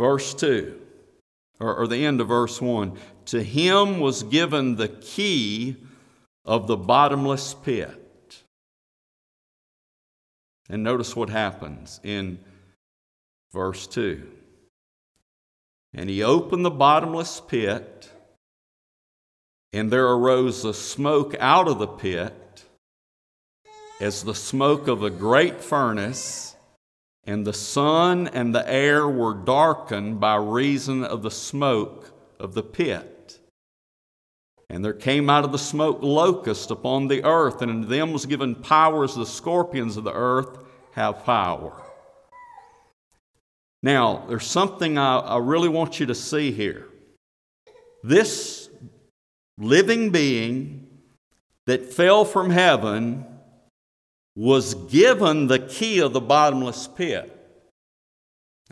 Verse 0.00 0.32
2, 0.32 0.80
or, 1.60 1.74
or 1.74 1.86
the 1.86 2.06
end 2.06 2.22
of 2.22 2.28
verse 2.28 2.58
1 2.58 2.96
To 3.26 3.42
him 3.42 4.00
was 4.00 4.22
given 4.22 4.76
the 4.76 4.88
key 4.88 5.76
of 6.46 6.66
the 6.66 6.78
bottomless 6.78 7.52
pit. 7.52 8.42
And 10.70 10.82
notice 10.82 11.14
what 11.14 11.28
happens 11.28 12.00
in 12.02 12.38
verse 13.52 13.86
2. 13.88 14.26
And 15.92 16.08
he 16.08 16.22
opened 16.22 16.64
the 16.64 16.70
bottomless 16.70 17.42
pit, 17.46 18.08
and 19.74 19.90
there 19.90 20.06
arose 20.06 20.64
a 20.64 20.72
smoke 20.72 21.36
out 21.38 21.68
of 21.68 21.78
the 21.78 21.86
pit 21.86 22.64
as 24.00 24.22
the 24.22 24.34
smoke 24.34 24.88
of 24.88 25.02
a 25.02 25.10
great 25.10 25.60
furnace 25.60 26.49
and 27.30 27.46
the 27.46 27.52
sun 27.52 28.26
and 28.26 28.52
the 28.52 28.68
air 28.68 29.08
were 29.08 29.34
darkened 29.34 30.18
by 30.18 30.34
reason 30.34 31.04
of 31.04 31.22
the 31.22 31.30
smoke 31.30 32.12
of 32.40 32.54
the 32.54 32.62
pit. 32.62 33.38
And 34.68 34.84
there 34.84 34.92
came 34.92 35.30
out 35.30 35.44
of 35.44 35.52
the 35.52 35.58
smoke 35.58 36.00
locusts 36.02 36.72
upon 36.72 37.06
the 37.06 37.22
earth, 37.22 37.62
and 37.62 37.70
unto 37.70 37.86
them 37.86 38.12
was 38.12 38.26
given 38.26 38.56
power 38.56 39.04
as 39.04 39.14
the 39.14 39.24
scorpions 39.24 39.96
of 39.96 40.02
the 40.02 40.12
earth 40.12 40.58
have 40.94 41.24
power. 41.24 41.80
Now, 43.80 44.24
there's 44.28 44.46
something 44.46 44.98
I, 44.98 45.18
I 45.18 45.38
really 45.38 45.68
want 45.68 46.00
you 46.00 46.06
to 46.06 46.16
see 46.16 46.50
here. 46.50 46.88
This 48.02 48.68
living 49.56 50.10
being 50.10 50.88
that 51.66 51.92
fell 51.94 52.24
from 52.24 52.50
heaven 52.50 53.24
was 54.40 54.72
given 54.72 55.48
the 55.48 55.58
key 55.58 55.98
of 55.98 56.14
the 56.14 56.20
bottomless 56.20 56.88
pit. 56.88 57.36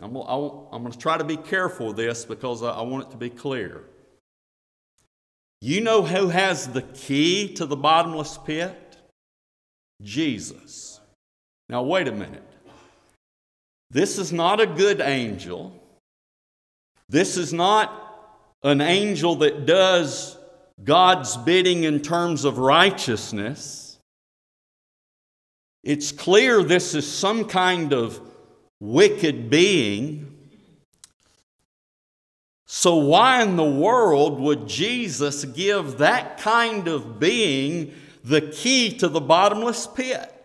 I'm, 0.01 0.13
going 0.13 0.91
to 0.91 0.97
try 0.97 1.15
to 1.15 1.23
be 1.23 1.37
careful 1.37 1.89
with 1.89 1.95
this 1.95 2.25
because 2.25 2.63
I 2.63 2.81
want 2.81 3.05
it 3.05 3.11
to 3.11 3.17
be 3.17 3.29
clear. 3.29 3.83
You 5.61 5.81
know 5.81 6.01
who 6.01 6.29
has 6.29 6.69
the 6.69 6.81
key 6.81 7.53
to 7.53 7.67
the 7.67 7.75
bottomless 7.75 8.39
pit? 8.39 8.97
Jesus. 10.01 10.99
Now, 11.67 11.83
wait 11.83 12.07
a 12.07 12.13
minute. 12.13 12.49
This 13.91 14.17
is 14.17 14.33
not 14.33 14.59
a 14.59 14.65
good 14.65 15.01
angel. 15.01 15.79
This 17.09 17.37
is 17.37 17.53
not 17.53 18.41
an 18.63 18.81
angel 18.81 19.35
that 19.35 19.67
does 19.67 20.35
God's 20.83 21.37
bidding 21.37 21.83
in 21.83 22.01
terms 22.01 22.43
of 22.43 22.57
righteousness. 22.57 23.88
It's 25.83 26.11
clear 26.11 26.61
this 26.63 26.93
is 26.93 27.09
some 27.09 27.45
kind 27.45 27.93
of 27.93 28.19
wicked 28.79 29.49
being. 29.49 30.35
So, 32.65 32.97
why 32.97 33.41
in 33.41 33.55
the 33.55 33.63
world 33.63 34.39
would 34.39 34.67
Jesus 34.67 35.45
give 35.45 35.99
that 35.99 36.37
kind 36.37 36.87
of 36.87 37.19
being 37.19 37.93
the 38.23 38.41
key 38.41 38.95
to 38.97 39.07
the 39.07 39.21
bottomless 39.21 39.87
pit? 39.87 40.35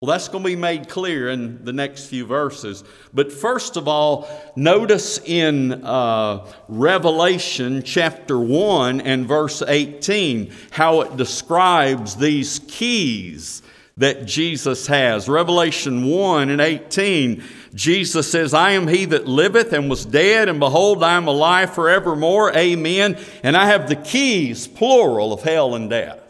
Well, 0.00 0.10
that's 0.10 0.28
going 0.28 0.44
to 0.44 0.50
be 0.50 0.56
made 0.56 0.90
clear 0.90 1.30
in 1.30 1.64
the 1.64 1.72
next 1.72 2.06
few 2.06 2.26
verses. 2.26 2.84
But 3.14 3.32
first 3.32 3.78
of 3.78 3.88
all, 3.88 4.28
notice 4.54 5.18
in 5.24 5.84
uh, 5.84 6.46
Revelation 6.68 7.82
chapter 7.82 8.38
1 8.38 9.00
and 9.00 9.26
verse 9.26 9.62
18 9.62 10.52
how 10.70 11.00
it 11.00 11.16
describes 11.16 12.14
these 12.14 12.60
keys 12.68 13.62
that 13.96 14.26
Jesus 14.26 14.86
has. 14.86 15.28
Revelation 15.28 16.04
1 16.04 16.50
and 16.50 16.60
18, 16.60 17.42
Jesus 17.74 18.30
says, 18.30 18.52
I 18.52 18.72
am 18.72 18.88
he 18.88 19.06
that 19.06 19.26
liveth 19.26 19.72
and 19.72 19.88
was 19.88 20.04
dead, 20.04 20.48
and 20.48 20.60
behold, 20.60 21.02
I 21.02 21.16
am 21.16 21.28
alive 21.28 21.74
forevermore. 21.74 22.54
Amen. 22.54 23.18
And 23.42 23.56
I 23.56 23.66
have 23.66 23.88
the 23.88 23.96
keys, 23.96 24.66
plural, 24.66 25.32
of 25.32 25.42
hell 25.42 25.74
and 25.74 25.88
death. 25.88 26.20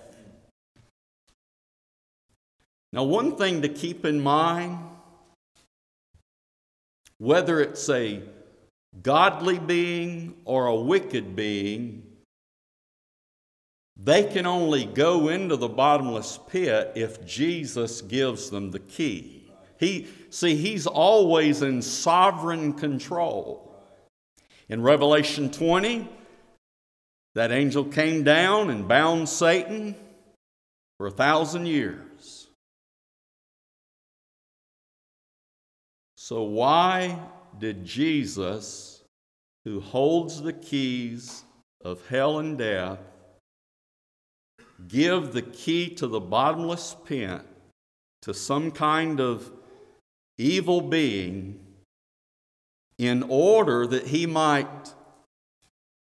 Now, 2.93 3.05
one 3.05 3.37
thing 3.37 3.63
to 3.63 3.69
keep 3.69 4.05
in 4.05 4.21
mind 4.21 4.79
whether 7.19 7.61
it's 7.61 7.89
a 7.89 8.23
godly 9.03 9.59
being 9.59 10.35
or 10.45 10.67
a 10.67 10.75
wicked 10.75 11.35
being, 11.35 12.06
they 13.97 14.25
can 14.25 14.47
only 14.47 14.85
go 14.85 15.29
into 15.29 15.57
the 15.57 15.69
bottomless 15.69 16.39
pit 16.49 16.93
if 16.95 17.25
Jesus 17.25 18.03
gives 18.03 18.51
them 18.51 18.71
the 18.71 18.79
key. 18.79 19.51
He, 19.79 20.07
see, 20.31 20.55
he's 20.55 20.87
always 20.87 21.63
in 21.63 21.81
sovereign 21.83 22.75
control. 22.75 23.75
In 24.69 24.83
Revelation 24.83 25.51
20, 25.51 26.09
that 27.35 27.53
angel 27.53 27.85
came 27.85 28.23
down 28.23 28.71
and 28.71 28.89
bound 28.89 29.29
Satan 29.29 29.95
for 30.99 31.07
a 31.07 31.11
thousand 31.11 31.67
years. 31.67 32.49
So, 36.17 36.43
why 36.43 37.19
did 37.59 37.85
Jesus, 37.85 39.03
who 39.65 39.81
holds 39.81 40.43
the 40.43 40.53
keys 40.53 41.45
of 41.85 42.05
hell 42.09 42.39
and 42.41 42.59
death, 42.59 42.99
give 44.89 45.33
the 45.33 45.43
key 45.43 45.91
to 45.97 46.07
the 46.07 46.21
bottomless 46.21 46.97
pit 47.05 47.41
to 48.23 48.35
some 48.35 48.71
kind 48.71 49.21
of 49.21 49.51
evil 50.39 50.81
being 50.81 51.61
in 52.99 53.23
order 53.25 53.87
that 53.87 54.07
he 54.07 54.27
might 54.27 54.95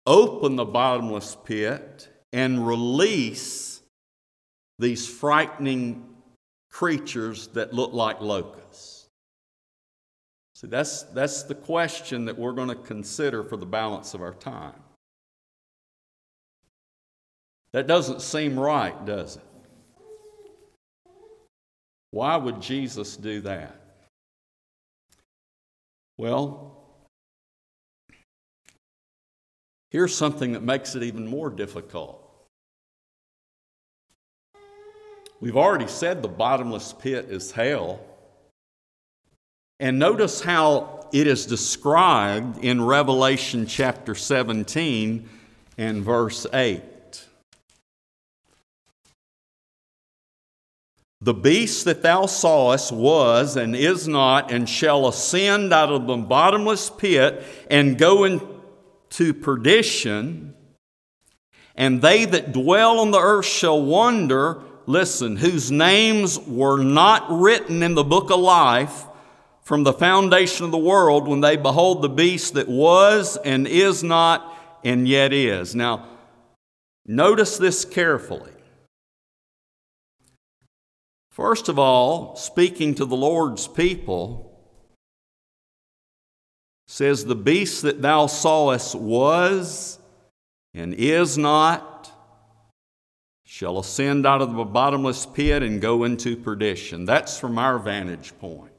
open 0.07 0.57
the 0.57 0.65
bottomless 0.65 1.37
pit 1.45 2.09
and 2.33 2.67
release 2.67 3.81
these 4.79 5.09
frightening 5.09 6.05
creatures 6.71 7.49
that 7.49 7.73
look 7.73 7.93
like 7.93 8.21
locusts. 8.21 9.09
See, 10.55 10.69
that's, 10.69 11.03
that's 11.03 11.43
the 11.43 11.55
question 11.55 12.25
that 12.27 12.39
we're 12.39 12.53
going 12.53 12.69
to 12.69 12.75
consider 12.75 13.43
for 13.43 13.57
the 13.57 13.67
balance 13.67 14.15
of 14.15 14.23
our 14.23 14.35
time. 14.35 14.73
That 17.77 17.87
doesn't 17.87 18.23
seem 18.23 18.59
right, 18.59 19.05
does 19.05 19.37
it? 19.37 19.43
Why 22.11 22.35
would 22.35 22.63
Jesus 22.63 23.19
do 23.19 23.43
that? 23.43 23.79
Well, 26.17 26.83
here's 29.91 30.15
something 30.15 30.53
that 30.53 30.63
makes 30.63 30.95
it 30.95 31.03
even 31.03 31.27
more 31.27 31.51
difficult. 31.51 32.27
We've 35.43 35.59
already 35.59 35.89
said 35.89 36.23
the 36.23 36.29
bottomless 36.29 36.95
pit 36.95 37.27
is 37.29 37.53
hell. 37.53 38.01
And 39.81 39.99
notice 39.99 40.41
how 40.41 41.11
it 41.13 41.27
is 41.27 41.45
described 41.45 42.65
in 42.65 42.83
Revelation 42.83 43.67
chapter 43.67 44.15
17 44.15 45.29
and 45.77 46.03
verse 46.03 46.47
8. 46.55 46.81
The 51.21 51.35
beast 51.35 51.87
that 51.87 52.03
thou 52.03 52.27
sawest 52.27 52.93
was 52.93 53.57
and 53.57 53.75
is 53.75 54.07
not, 54.07 54.53
and 54.53 54.69
shall 54.69 55.09
ascend 55.09 55.73
out 55.73 55.91
of 55.91 56.07
the 56.07 56.17
bottomless 56.17 56.91
pit 56.91 57.43
and 57.71 57.97
go 57.97 58.25
into 58.25 59.33
perdition. 59.33 60.55
And 61.75 62.03
they 62.03 62.27
that 62.27 62.53
dwell 62.53 63.01
on 63.01 63.11
the 63.13 63.19
earth 63.19 63.47
shall 63.47 63.83
wonder, 63.83 64.63
listen, 64.87 65.37
whose 65.37 65.71
names 65.71 66.39
were 66.41 66.83
not 66.83 67.27
written 67.31 67.83
in 67.83 67.95
the 67.95 68.05
book 68.05 68.31
of 68.31 68.41
life 68.41 69.05
from 69.63 69.85
the 69.85 69.93
foundation 69.93 70.65
of 70.65 70.71
the 70.71 70.79
world 70.79 71.27
when 71.27 71.41
they 71.41 71.57
behold 71.57 72.03
the 72.03 72.09
beast 72.09 72.55
that 72.55 72.69
was 72.69 73.37
and 73.39 73.67
is 73.67 74.03
not 74.03 74.57
and 74.85 75.09
yet 75.09 75.33
is. 75.33 75.75
Now, 75.75 76.07
notice 77.05 77.57
this 77.57 77.85
carefully. 77.85 78.53
First 81.37 81.69
of 81.69 81.79
all, 81.79 82.35
speaking 82.35 82.95
to 82.95 83.05
the 83.05 83.15
Lord's 83.15 83.69
people, 83.69 84.59
says, 86.87 87.27
The 87.27 87.35
beast 87.35 87.83
that 87.83 88.01
thou 88.01 88.27
sawest 88.27 88.95
was 88.95 89.99
and 90.73 90.95
is 90.95 91.37
not 91.37 92.11
shall 93.45 93.79
ascend 93.79 94.25
out 94.25 94.41
of 94.41 94.55
the 94.55 94.65
bottomless 94.65 95.27
pit 95.27 95.63
and 95.63 95.79
go 95.79 96.05
into 96.05 96.39
perdition. 96.39 97.05
That's 97.05 97.39
from 97.39 97.59
our 97.59 97.79
vantage 97.79 98.33
point. 98.39 98.73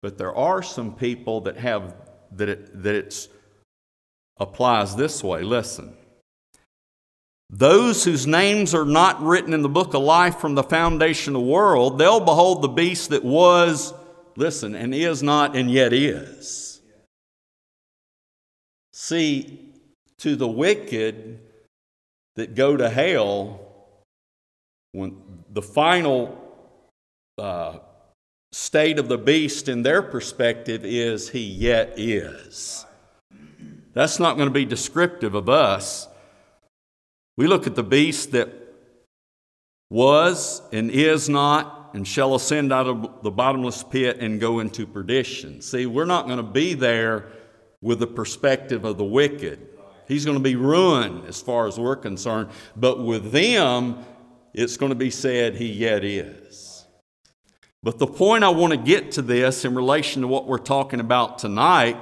But 0.00 0.16
there 0.16 0.34
are 0.34 0.62
some 0.62 0.94
people 0.94 1.42
that 1.42 1.58
have 1.58 1.94
that 2.32 2.48
it 2.48 2.82
that 2.82 2.94
it 2.94 3.28
applies 4.38 4.96
this 4.96 5.22
way. 5.22 5.42
Listen. 5.42 5.94
Those 7.52 8.04
whose 8.04 8.28
names 8.28 8.74
are 8.74 8.84
not 8.84 9.20
written 9.20 9.52
in 9.52 9.62
the 9.62 9.68
book 9.68 9.92
of 9.94 10.02
life 10.02 10.38
from 10.38 10.54
the 10.54 10.62
foundation 10.62 11.34
of 11.34 11.42
the 11.42 11.48
world, 11.48 11.98
they'll 11.98 12.20
behold 12.20 12.62
the 12.62 12.68
beast 12.68 13.10
that 13.10 13.24
was, 13.24 13.92
listen, 14.36 14.76
and 14.76 14.94
is 14.94 15.22
not 15.22 15.56
and 15.56 15.68
yet 15.68 15.92
is. 15.92 16.80
See, 18.92 19.72
to 20.18 20.36
the 20.36 20.46
wicked 20.46 21.40
that 22.36 22.54
go 22.54 22.76
to 22.76 22.88
hell, 22.88 23.60
when 24.92 25.16
the 25.50 25.62
final 25.62 26.38
uh, 27.36 27.78
state 28.52 28.98
of 28.98 29.08
the 29.08 29.18
beast 29.18 29.68
in 29.68 29.82
their 29.82 30.02
perspective 30.02 30.84
is 30.84 31.30
he 31.30 31.40
yet 31.40 31.94
is. 31.96 32.86
That's 33.92 34.20
not 34.20 34.36
going 34.36 34.48
to 34.48 34.54
be 34.54 34.64
descriptive 34.64 35.34
of 35.34 35.48
us. 35.48 36.06
We 37.40 37.46
look 37.46 37.66
at 37.66 37.74
the 37.74 37.82
beast 37.82 38.32
that 38.32 38.50
was 39.88 40.60
and 40.74 40.90
is 40.90 41.26
not 41.26 41.92
and 41.94 42.06
shall 42.06 42.34
ascend 42.34 42.70
out 42.70 42.86
of 42.86 43.22
the 43.22 43.30
bottomless 43.30 43.82
pit 43.82 44.18
and 44.20 44.38
go 44.38 44.60
into 44.60 44.86
perdition. 44.86 45.62
See, 45.62 45.86
we're 45.86 46.04
not 46.04 46.26
going 46.26 46.36
to 46.36 46.42
be 46.42 46.74
there 46.74 47.28
with 47.80 48.00
the 48.00 48.06
perspective 48.06 48.84
of 48.84 48.98
the 48.98 49.06
wicked. 49.06 49.58
He's 50.06 50.26
going 50.26 50.36
to 50.36 50.44
be 50.44 50.54
ruined 50.54 51.24
as 51.28 51.40
far 51.40 51.66
as 51.66 51.80
we're 51.80 51.96
concerned, 51.96 52.50
but 52.76 53.02
with 53.02 53.32
them, 53.32 54.04
it's 54.52 54.76
going 54.76 54.90
to 54.90 54.94
be 54.94 55.08
said 55.08 55.54
he 55.54 55.72
yet 55.72 56.04
is. 56.04 56.84
But 57.82 57.96
the 57.96 58.06
point 58.06 58.44
I 58.44 58.50
want 58.50 58.72
to 58.74 58.76
get 58.76 59.12
to 59.12 59.22
this 59.22 59.64
in 59.64 59.74
relation 59.74 60.20
to 60.20 60.28
what 60.28 60.46
we're 60.46 60.58
talking 60.58 61.00
about 61.00 61.38
tonight 61.38 61.96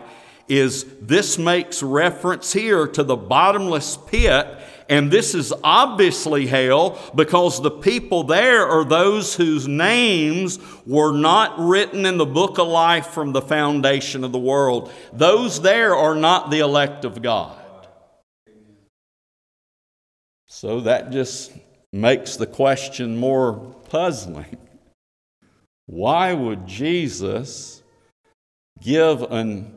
is 0.48 0.84
this 1.00 1.38
makes 1.38 1.82
reference 1.82 2.52
here 2.52 2.88
to 2.88 3.04
the 3.04 3.16
bottomless 3.16 3.96
pit, 3.96 4.58
and 4.88 5.10
this 5.10 5.34
is 5.34 5.52
obviously 5.62 6.46
hell 6.46 6.98
because 7.14 7.60
the 7.60 7.70
people 7.70 8.24
there 8.24 8.66
are 8.66 8.84
those 8.84 9.34
whose 9.34 9.68
names 9.68 10.58
were 10.86 11.12
not 11.12 11.58
written 11.58 12.06
in 12.06 12.16
the 12.16 12.24
book 12.24 12.58
of 12.58 12.68
life 12.68 13.08
from 13.08 13.32
the 13.32 13.42
foundation 13.42 14.24
of 14.24 14.32
the 14.32 14.38
world. 14.38 14.90
Those 15.12 15.60
there 15.60 15.94
are 15.94 16.14
not 16.14 16.50
the 16.50 16.60
elect 16.60 17.04
of 17.04 17.20
God. 17.20 17.54
So 20.46 20.80
that 20.80 21.10
just 21.10 21.52
makes 21.92 22.36
the 22.36 22.46
question 22.46 23.18
more 23.18 23.54
puzzling. 23.90 24.56
Why 25.84 26.32
would 26.32 26.66
Jesus 26.66 27.82
give 28.80 29.22
an 29.22 29.74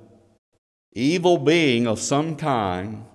evil 0.93 1.37
being 1.37 1.85
of 1.85 1.99
some 1.99 2.37
kind 2.37 3.05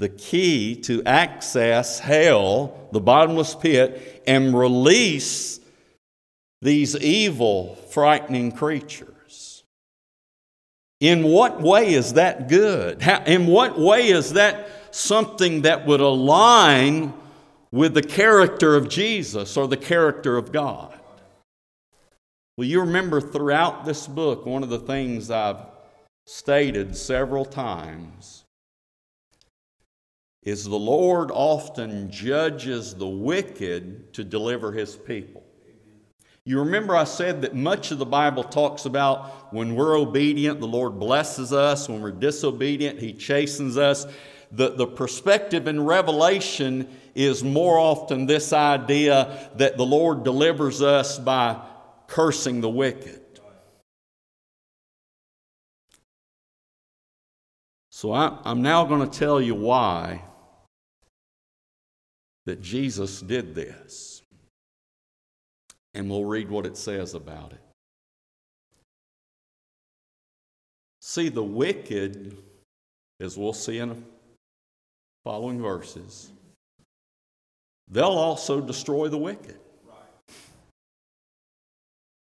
the 0.00 0.08
key 0.08 0.74
to 0.74 1.04
access 1.04 2.00
hell, 2.00 2.88
the 2.90 3.00
bottomless 3.00 3.54
pit, 3.54 4.22
and 4.26 4.58
release 4.58 5.60
these 6.60 6.96
evil, 6.96 7.76
frightening 7.90 8.50
creatures? 8.50 9.62
In 10.98 11.22
what 11.22 11.62
way 11.62 11.94
is 11.94 12.14
that 12.14 12.48
good? 12.48 13.02
In 13.26 13.46
what 13.46 13.78
way 13.78 14.08
is 14.08 14.32
that 14.32 14.68
something 14.94 15.62
that 15.62 15.86
would 15.86 16.00
align 16.00 17.14
with 17.70 17.94
the 17.94 18.02
character 18.02 18.74
of 18.74 18.88
Jesus 18.88 19.56
or 19.56 19.68
the 19.68 19.76
character 19.76 20.36
of 20.36 20.50
God? 20.50 20.98
Well, 22.56 22.66
you 22.66 22.80
remember 22.80 23.20
throughout 23.20 23.84
this 23.84 24.06
book, 24.06 24.44
one 24.44 24.62
of 24.62 24.68
the 24.68 24.78
things 24.78 25.30
I've 25.30 25.64
stated 26.26 26.96
several 26.96 27.44
times 27.44 28.39
is 30.42 30.64
the 30.64 30.76
Lord 30.76 31.30
often 31.30 32.10
judges 32.10 32.94
the 32.94 33.08
wicked 33.08 34.12
to 34.14 34.24
deliver 34.24 34.72
his 34.72 34.96
people. 34.96 35.44
You 36.44 36.60
remember 36.60 36.96
I 36.96 37.04
said 37.04 37.42
that 37.42 37.54
much 37.54 37.90
of 37.90 37.98
the 37.98 38.06
Bible 38.06 38.42
talks 38.42 38.86
about 38.86 39.52
when 39.52 39.74
we're 39.74 39.98
obedient, 39.98 40.58
the 40.58 40.66
Lord 40.66 40.98
blesses 40.98 41.52
us. 41.52 41.88
When 41.88 42.00
we're 42.00 42.12
disobedient, 42.12 42.98
He 42.98 43.12
chastens 43.12 43.76
us. 43.76 44.06
The, 44.50 44.70
the 44.70 44.86
perspective 44.86 45.68
in 45.68 45.84
Revelation 45.84 46.88
is 47.14 47.44
more 47.44 47.78
often 47.78 48.26
this 48.26 48.52
idea 48.52 49.50
that 49.56 49.76
the 49.76 49.86
Lord 49.86 50.24
delivers 50.24 50.82
us 50.82 51.18
by 51.18 51.60
cursing 52.06 52.60
the 52.60 52.70
wicked. 52.70 53.20
So 57.90 58.12
I, 58.12 58.40
am 58.46 58.62
now 58.62 58.86
going 58.86 59.08
to 59.08 59.18
tell 59.18 59.42
you 59.42 59.54
why 59.54 60.22
that 62.46 62.62
Jesus 62.62 63.20
did 63.20 63.54
this. 63.54 64.22
And 65.94 66.08
we'll 66.08 66.24
read 66.24 66.50
what 66.50 66.66
it 66.66 66.76
says 66.76 67.14
about 67.14 67.52
it. 67.52 67.60
See, 71.00 71.28
the 71.28 71.42
wicked, 71.42 72.36
as 73.18 73.36
we'll 73.36 73.52
see 73.52 73.78
in 73.78 73.88
the 73.88 73.96
following 75.24 75.60
verses, 75.60 76.30
they'll 77.88 78.06
also 78.06 78.60
destroy 78.60 79.08
the 79.08 79.18
wicked. 79.18 79.58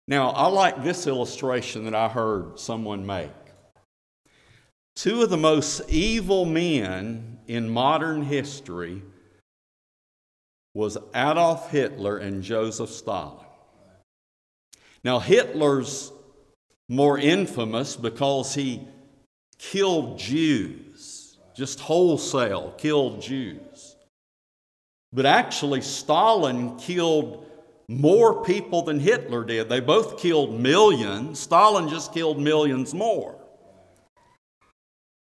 Now, 0.09 0.31
I 0.31 0.49
like 0.49 0.83
this 0.83 1.07
illustration 1.07 1.85
that 1.85 1.95
I 1.95 2.09
heard 2.09 2.59
someone 2.59 3.07
make. 3.07 3.31
Two 4.97 5.23
of 5.23 5.31
the 5.31 5.37
most 5.37 5.83
evil 5.89 6.45
men 6.45 7.39
in 7.47 7.69
modern 7.69 8.23
history 8.23 9.03
was 10.75 10.97
Adolf 11.15 11.71
Hitler 11.71 12.19
and 12.19 12.43
Joseph 12.43 12.91
Stalin. 12.91 13.45
Now, 15.03 15.19
Hitler's 15.19 16.13
more 16.89 17.19
infamous 17.19 17.97
because 17.97 18.55
he 18.55 18.87
killed 19.59 20.19
Jews, 20.19 21.39
just 21.55 21.81
wholesale 21.81 22.75
killed 22.77 23.23
Jews. 23.23 23.97
But 25.13 25.27
actually, 25.27 25.81
Stalin 25.81 26.77
killed 26.77 27.47
more 27.89 28.45
people 28.45 28.83
than 28.83 29.01
Hitler 29.01 29.45
did. 29.45 29.69
They 29.69 29.81
both 29.81 30.21
killed 30.21 30.61
millions. 30.61 31.41
Stalin 31.41 31.89
just 31.89 32.15
killed 32.15 32.39
millions 32.39 32.95
more. 32.95 33.37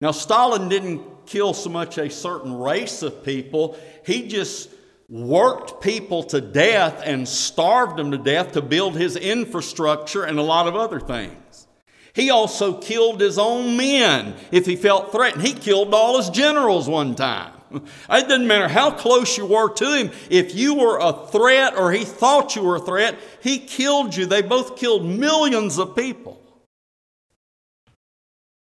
Now, 0.02 0.12
Stalin 0.12 0.68
didn't 0.68 1.26
kill 1.26 1.54
so 1.54 1.70
much 1.70 1.98
a 1.98 2.10
certain 2.10 2.54
race 2.58 3.02
of 3.02 3.24
people, 3.24 3.78
he 4.06 4.28
just 4.28 4.70
worked 5.10 5.82
people 5.82 6.24
to 6.24 6.42
death 6.42 7.02
and 7.06 7.28
starved 7.28 7.98
them 7.98 8.12
to 8.12 8.18
death 8.18 8.52
to 8.54 8.62
build 8.62 8.96
his 8.96 9.16
infrastructure 9.16 10.24
and 10.24 10.38
a 10.38 10.42
lot 10.42 10.68
of 10.68 10.76
other 10.76 11.00
things. 11.00 11.68
He 12.14 12.30
also 12.30 12.80
killed 12.80 13.22
his 13.22 13.38
own 13.38 13.78
men 13.78 14.36
if 14.52 14.66
he 14.66 14.76
felt 14.76 15.12
threatened. 15.12 15.44
He 15.44 15.54
killed 15.54 15.94
all 15.94 16.18
his 16.18 16.30
generals 16.30 16.90
one 16.90 17.16
time. 17.16 17.54
It 18.10 18.28
didn't 18.30 18.48
matter 18.48 18.70
how 18.70 18.92
close 18.92 19.38
you 19.38 19.46
were 19.46 19.70
to 19.74 19.98
him. 19.98 20.12
If 20.30 20.56
you 20.56 20.76
were 20.76 21.00
a 21.00 21.28
threat 21.28 21.76
or 21.76 21.92
he 21.92 22.06
thought 22.06 22.56
you 22.56 22.64
were 22.64 22.78
a 22.78 22.80
threat, 22.80 23.20
he 23.44 23.60
killed 23.60 24.16
you. 24.16 24.26
They 24.26 24.42
both 24.42 24.78
killed 24.78 25.06
millions 25.06 25.78
of 25.78 25.94
people. 25.96 26.42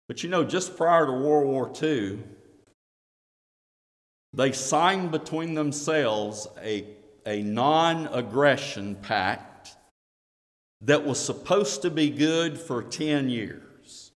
But 0.09 0.22
you 0.22 0.31
know, 0.31 0.44
just 0.44 0.77
prior 0.77 1.05
to 1.05 1.12
World 1.12 1.46
War 1.46 1.70
II, 1.83 2.20
they 4.37 4.53
signed 4.53 5.11
between 5.11 5.55
themselves 5.55 6.46
a, 6.62 6.85
a 7.25 7.42
non 7.42 8.07
aggression 8.09 8.94
pact 8.96 9.75
that 10.83 11.05
was 11.05 11.18
supposed 11.18 11.83
to 11.83 11.90
be 11.90 12.11
good 12.11 12.59
for 12.59 12.83
10 12.83 13.31
years. 13.31 14.12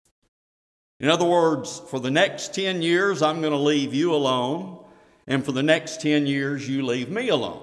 In 1.01 1.09
other 1.09 1.25
words, 1.25 1.81
for 1.89 2.01
the 2.01 2.11
next 2.11 2.53
10 2.53 2.83
years, 2.83 3.23
I'm 3.23 3.41
going 3.41 3.53
to 3.53 3.59
leave 3.59 3.95
you 3.95 4.13
alone, 4.13 4.85
and 5.29 5.45
for 5.45 5.53
the 5.53 5.63
next 5.63 6.03
10 6.03 6.27
years, 6.27 6.69
you 6.69 6.85
leave 6.85 7.09
me 7.09 7.29
alone. 7.29 7.63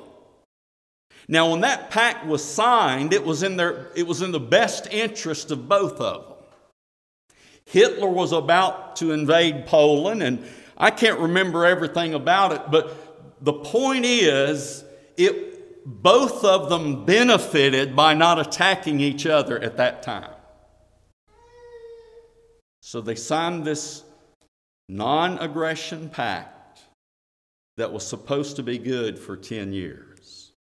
Now, 1.27 1.51
when 1.51 1.61
that 1.61 1.91
pact 1.91 2.25
was 2.25 2.43
signed, 2.43 3.11
it 3.11 3.25
was 3.25 3.43
in, 3.43 3.57
their, 3.57 3.87
it 3.95 4.07
was 4.07 4.21
in 4.21 4.31
the 4.31 4.39
best 4.39 4.87
interest 4.91 5.51
of 5.51 5.67
both 5.67 5.99
of 5.99 6.23
them. 6.23 6.31
Hitler 7.65 8.07
was 8.07 8.31
about 8.31 8.95
to 8.97 9.11
invade 9.11 9.65
Poland, 9.65 10.23
and 10.23 10.45
I 10.77 10.91
can't 10.91 11.19
remember 11.19 11.65
everything 11.65 12.13
about 12.13 12.51
it, 12.51 12.61
but 12.69 13.41
the 13.41 13.53
point 13.53 14.05
is, 14.05 14.83
it, 15.17 15.83
both 15.85 16.43
of 16.43 16.69
them 16.69 17.05
benefited 17.05 17.95
by 17.95 18.13
not 18.13 18.39
attacking 18.39 18.99
each 18.99 19.25
other 19.25 19.59
at 19.59 19.77
that 19.77 20.03
time. 20.03 20.31
So 22.81 23.01
they 23.01 23.15
signed 23.15 23.65
this 23.65 24.03
non 24.89 25.37
aggression 25.39 26.09
pact 26.09 26.81
that 27.77 27.91
was 27.91 28.05
supposed 28.05 28.55
to 28.57 28.63
be 28.63 28.77
good 28.77 29.17
for 29.17 29.35
10 29.35 29.73
years. 29.73 30.51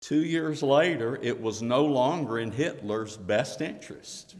Two 0.00 0.24
years 0.24 0.62
later, 0.62 1.18
it 1.20 1.40
was 1.40 1.62
no 1.62 1.84
longer 1.84 2.38
in 2.38 2.52
Hitler's 2.52 3.16
best 3.16 3.60
interest 3.60 4.36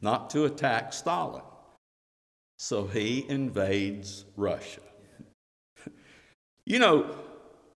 not 0.00 0.30
to 0.30 0.44
attack 0.44 0.92
Stalin. 0.92 1.42
So 2.58 2.86
he 2.86 3.24
invades 3.28 4.24
Russia. 4.36 4.80
you 6.66 6.78
know, 6.78 7.14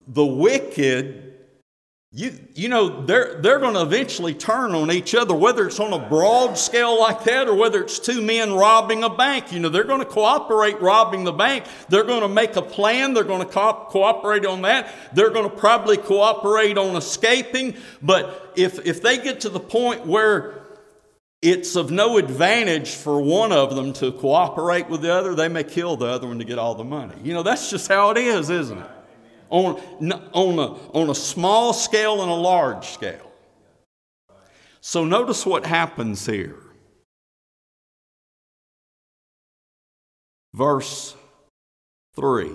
the 0.06 0.24
wicked 0.24 1.34
you, 2.16 2.32
you 2.54 2.68
know, 2.68 3.04
they're, 3.04 3.40
they're 3.40 3.58
going 3.58 3.74
to 3.74 3.82
eventually 3.82 4.34
turn 4.34 4.72
on 4.72 4.92
each 4.92 5.16
other, 5.16 5.34
whether 5.34 5.66
it's 5.66 5.80
on 5.80 5.92
a 5.92 6.08
broad 6.08 6.56
scale 6.56 7.00
like 7.00 7.24
that 7.24 7.48
or 7.48 7.56
whether 7.56 7.82
it's 7.82 7.98
two 7.98 8.22
men 8.22 8.52
robbing 8.52 9.02
a 9.02 9.10
bank. 9.10 9.50
You 9.50 9.58
know, 9.58 9.68
they're 9.68 9.82
going 9.82 9.98
to 9.98 10.06
cooperate 10.06 10.80
robbing 10.80 11.24
the 11.24 11.32
bank. 11.32 11.64
They're 11.88 12.04
going 12.04 12.20
to 12.20 12.28
make 12.28 12.54
a 12.54 12.62
plan. 12.62 13.14
They're 13.14 13.24
going 13.24 13.44
to 13.44 13.52
co- 13.52 13.88
cooperate 13.90 14.46
on 14.46 14.62
that. 14.62 14.94
They're 15.12 15.30
going 15.30 15.50
to 15.50 15.56
probably 15.56 15.96
cooperate 15.96 16.78
on 16.78 16.94
escaping. 16.94 17.74
But 18.00 18.52
if, 18.54 18.87
if 18.87 19.02
they 19.02 19.18
get 19.18 19.40
to 19.40 19.48
the 19.48 19.58
point 19.58 20.06
where 20.06 20.63
it's 21.44 21.76
of 21.76 21.90
no 21.90 22.18
advantage 22.18 22.94
for 22.94 23.20
one 23.20 23.52
of 23.52 23.76
them 23.76 23.92
to 23.94 24.12
cooperate 24.12 24.88
with 24.88 25.02
the 25.02 25.12
other, 25.12 25.35
they 25.35 25.48
may 25.48 25.64
kill 25.64 25.96
the 25.96 26.07
other 26.07 26.26
one 26.26 26.38
to 26.38 26.44
get 26.44 26.59
all 26.59 26.74
the 26.74 26.85
money. 26.85 27.14
You 27.22 27.35
know, 27.35 27.42
that's 27.42 27.70
just 27.70 27.87
how 27.88 28.11
it 28.11 28.16
is, 28.16 28.50
isn't 28.50 28.78
it? 28.78 28.90
on, 29.54 29.80
on, 30.33 30.59
a, 30.59 30.72
on 30.96 31.11
a 31.11 31.14
small 31.14 31.72
scale 31.72 32.22
and 32.22 32.30
a 32.30 32.35
large 32.35 32.88
scale. 32.88 33.30
So 34.80 35.04
notice 35.04 35.46
what 35.46 35.64
happens 35.64 36.26
here. 36.26 36.57
Verse 40.52 41.14
3. 42.16 42.50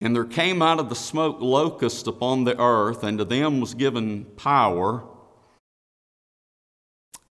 And 0.00 0.14
there 0.14 0.24
came 0.24 0.62
out 0.62 0.78
of 0.78 0.88
the 0.88 0.94
smoke 0.94 1.38
locusts 1.40 2.06
upon 2.06 2.44
the 2.44 2.58
earth, 2.58 3.02
and 3.02 3.18
to 3.18 3.24
them 3.24 3.60
was 3.60 3.74
given 3.74 4.24
power 4.36 5.04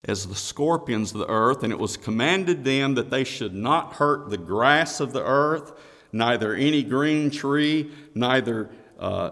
as 0.08 0.26
the 0.26 0.34
scorpions 0.34 1.12
of 1.12 1.18
the 1.18 1.30
earth, 1.30 1.62
and 1.62 1.72
it 1.72 1.78
was 1.78 1.96
commanded 1.96 2.64
them 2.64 2.94
that 2.94 3.10
they 3.10 3.24
should 3.24 3.54
not 3.54 3.94
hurt 3.94 4.30
the 4.30 4.38
grass 4.38 5.00
of 5.00 5.12
the 5.12 5.22
earth, 5.22 5.72
neither 6.12 6.54
any 6.54 6.82
green 6.82 7.30
tree, 7.30 7.90
neither 8.14 8.70
uh, 8.98 9.30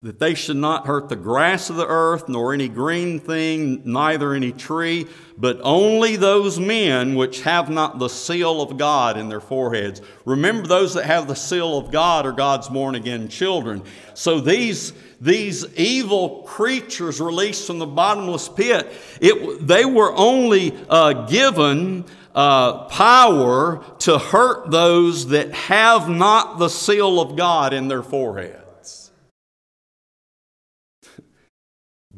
that 0.00 0.20
they 0.20 0.32
should 0.32 0.56
not 0.56 0.86
hurt 0.86 1.08
the 1.08 1.16
grass 1.16 1.70
of 1.70 1.74
the 1.74 1.86
earth, 1.86 2.28
nor 2.28 2.54
any 2.54 2.68
green 2.68 3.18
thing, 3.18 3.82
neither 3.84 4.32
any 4.32 4.52
tree, 4.52 5.04
but 5.36 5.58
only 5.64 6.14
those 6.14 6.60
men 6.60 7.16
which 7.16 7.40
have 7.40 7.68
not 7.68 7.98
the 7.98 8.08
seal 8.08 8.62
of 8.62 8.78
God 8.78 9.18
in 9.18 9.28
their 9.28 9.40
foreheads. 9.40 10.00
Remember, 10.24 10.68
those 10.68 10.94
that 10.94 11.04
have 11.04 11.26
the 11.26 11.34
seal 11.34 11.76
of 11.76 11.90
God 11.90 12.26
are 12.26 12.32
God's 12.32 12.68
born 12.68 12.94
again 12.94 13.26
children. 13.26 13.82
So 14.14 14.38
these, 14.38 14.92
these 15.20 15.66
evil 15.76 16.44
creatures 16.44 17.20
released 17.20 17.66
from 17.66 17.80
the 17.80 17.86
bottomless 17.86 18.48
pit, 18.48 18.86
it, 19.20 19.66
they 19.66 19.84
were 19.84 20.14
only 20.14 20.78
uh, 20.88 21.26
given 21.26 22.04
uh, 22.36 22.84
power 22.84 23.84
to 23.98 24.16
hurt 24.16 24.70
those 24.70 25.26
that 25.30 25.52
have 25.52 26.08
not 26.08 26.60
the 26.60 26.68
seal 26.68 27.20
of 27.20 27.34
God 27.34 27.72
in 27.72 27.88
their 27.88 28.04
forehead. 28.04 28.57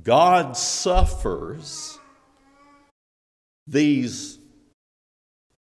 God 0.02 0.56
suffers 0.56 1.98
these 3.66 4.38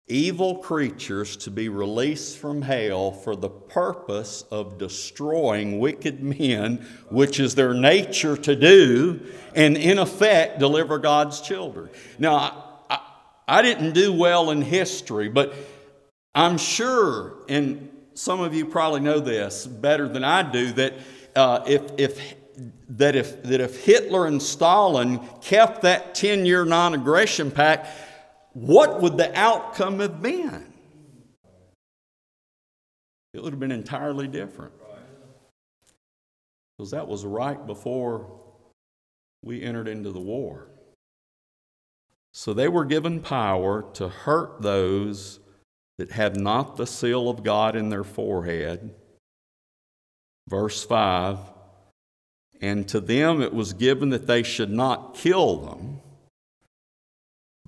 evil 0.07 0.57
creatures 0.57 1.37
to 1.37 1.51
be 1.51 1.69
released 1.69 2.37
from 2.39 2.63
hell 2.63 3.11
for 3.11 3.35
the 3.35 3.49
purpose 3.49 4.43
of 4.49 4.79
destroying 4.79 5.79
wicked 5.79 6.23
men, 6.23 6.85
which 7.09 7.39
is 7.39 7.53
their 7.53 7.73
nature 7.73 8.35
to 8.35 8.55
do, 8.55 9.21
and 9.53 9.77
in 9.77 9.99
effect 9.99 10.59
deliver 10.59 10.97
God's 10.97 11.41
children. 11.41 11.89
Now, 12.17 12.35
I, 12.89 12.95
I, 12.95 12.99
I 13.59 13.61
didn't 13.61 13.93
do 13.93 14.11
well 14.11 14.49
in 14.49 14.63
history, 14.63 15.29
but 15.29 15.53
I'm 16.33 16.57
sure, 16.57 17.33
and 17.47 17.89
some 18.15 18.41
of 18.41 18.55
you 18.55 18.65
probably 18.65 19.01
know 19.01 19.19
this 19.19 19.67
better 19.67 20.07
than 20.07 20.23
I 20.23 20.41
do, 20.41 20.71
that 20.73 20.93
uh, 21.35 21.63
if, 21.67 21.83
if 21.97 22.35
that 22.89 23.15
if, 23.15 23.43
that 23.43 23.61
if 23.61 23.83
Hitler 23.83 24.25
and 24.25 24.41
Stalin 24.41 25.19
kept 25.41 25.81
that 25.83 26.15
10 26.15 26.45
year 26.45 26.65
non 26.65 26.93
aggression 26.93 27.51
pact, 27.51 27.87
what 28.53 29.01
would 29.01 29.17
the 29.17 29.37
outcome 29.37 29.99
have 29.99 30.21
been? 30.21 30.73
It 33.33 33.43
would 33.43 33.53
have 33.53 33.59
been 33.59 33.71
entirely 33.71 34.27
different. 34.27 34.73
Because 36.77 36.91
that 36.91 37.07
was 37.07 37.25
right 37.25 37.65
before 37.67 38.39
we 39.43 39.61
entered 39.61 39.87
into 39.87 40.11
the 40.11 40.19
war. 40.19 40.67
So 42.33 42.53
they 42.53 42.67
were 42.67 42.85
given 42.85 43.21
power 43.21 43.85
to 43.93 44.07
hurt 44.07 44.61
those 44.61 45.39
that 45.97 46.11
had 46.11 46.37
not 46.37 46.77
the 46.77 46.87
seal 46.87 47.29
of 47.29 47.43
God 47.43 47.75
in 47.75 47.89
their 47.89 48.03
forehead. 48.03 48.95
Verse 50.47 50.83
5 50.83 51.37
and 52.61 52.87
to 52.89 52.99
them 52.99 53.41
it 53.41 53.53
was 53.53 53.73
given 53.73 54.09
that 54.09 54.27
they 54.27 54.43
should 54.43 54.69
not 54.69 55.15
kill 55.15 55.57
them, 55.57 56.01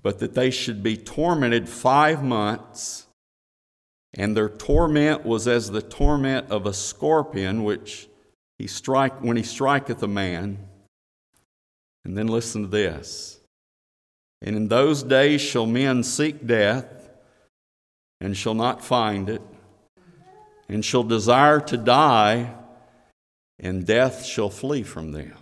but 0.02 0.18
that 0.18 0.34
they 0.34 0.50
should 0.50 0.82
be 0.82 0.96
tormented 0.96 1.68
five 1.68 2.22
months. 2.22 3.06
And 4.14 4.36
their 4.36 4.50
torment 4.50 5.24
was 5.24 5.48
as 5.48 5.70
the 5.70 5.80
torment 5.80 6.50
of 6.50 6.66
a 6.66 6.74
scorpion, 6.74 7.64
which 7.64 8.08
he 8.58 8.66
strike 8.66 9.22
when 9.22 9.38
he 9.38 9.42
striketh 9.42 10.02
a 10.02 10.08
man. 10.08 10.58
And 12.04 12.18
then 12.18 12.26
listen 12.26 12.62
to 12.62 12.68
this. 12.68 13.40
And 14.42 14.56
in 14.56 14.68
those 14.68 15.02
days 15.02 15.40
shall 15.40 15.66
men 15.66 16.02
seek 16.02 16.46
death, 16.46 17.08
and 18.20 18.36
shall 18.36 18.54
not 18.54 18.84
find 18.84 19.30
it, 19.30 19.40
and 20.68 20.84
shall 20.84 21.04
desire 21.04 21.60
to 21.60 21.76
die 21.76 22.54
and 23.62 23.86
death 23.86 24.24
shall 24.26 24.50
flee 24.50 24.82
from 24.82 25.12
them. 25.12 25.34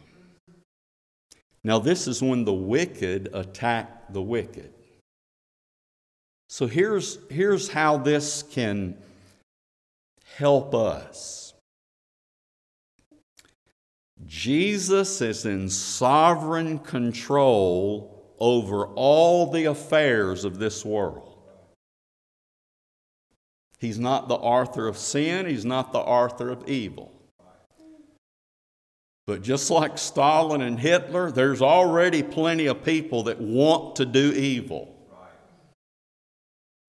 Now, 1.65 1.79
this 1.79 2.07
is 2.07 2.23
when 2.23 2.45
the 2.45 2.53
wicked 2.53 3.31
attack 3.33 4.13
the 4.13 4.23
wicked. 4.23 4.73
So, 6.49 6.67
here's, 6.67 7.19
here's 7.31 7.69
how 7.69 7.97
this 7.99 8.43
can 8.43 8.97
help 10.37 10.75
us 10.75 11.55
Jesus 14.27 15.21
is 15.21 15.47
in 15.47 15.69
sovereign 15.69 16.79
control 16.79 18.35
over 18.39 18.87
all 18.87 19.51
the 19.51 19.65
affairs 19.65 20.45
of 20.45 20.59
this 20.59 20.85
world. 20.85 21.39
He's 23.79 23.99
not 23.99 24.29
the 24.29 24.35
author 24.35 24.87
of 24.87 24.99
sin, 24.99 25.47
he's 25.47 25.65
not 25.65 25.93
the 25.93 25.99
author 25.99 26.51
of 26.51 26.69
evil. 26.69 27.20
But 29.31 29.43
just 29.43 29.71
like 29.71 29.97
Stalin 29.97 30.61
and 30.61 30.77
Hitler, 30.77 31.31
there's 31.31 31.63
already 31.63 32.21
plenty 32.21 32.67
of 32.67 32.83
people 32.83 33.23
that 33.23 33.41
want 33.41 33.95
to 33.95 34.05
do 34.05 34.33
evil. 34.33 34.93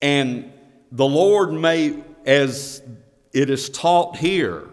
And 0.02 0.52
the 0.92 1.06
Lord 1.06 1.54
may, 1.54 2.02
as 2.26 2.82
it 3.32 3.52
is 3.52 3.70
taught 3.70 4.18
here, 4.18 4.70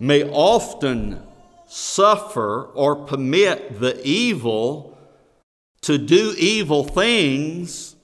may 0.00 0.26
often 0.26 1.22
suffer 1.66 2.62
or 2.62 2.96
permit 2.96 3.78
the 3.78 4.00
evil 4.02 4.96
to 5.82 5.98
do 5.98 6.34
evil 6.38 6.82
things 6.82 7.94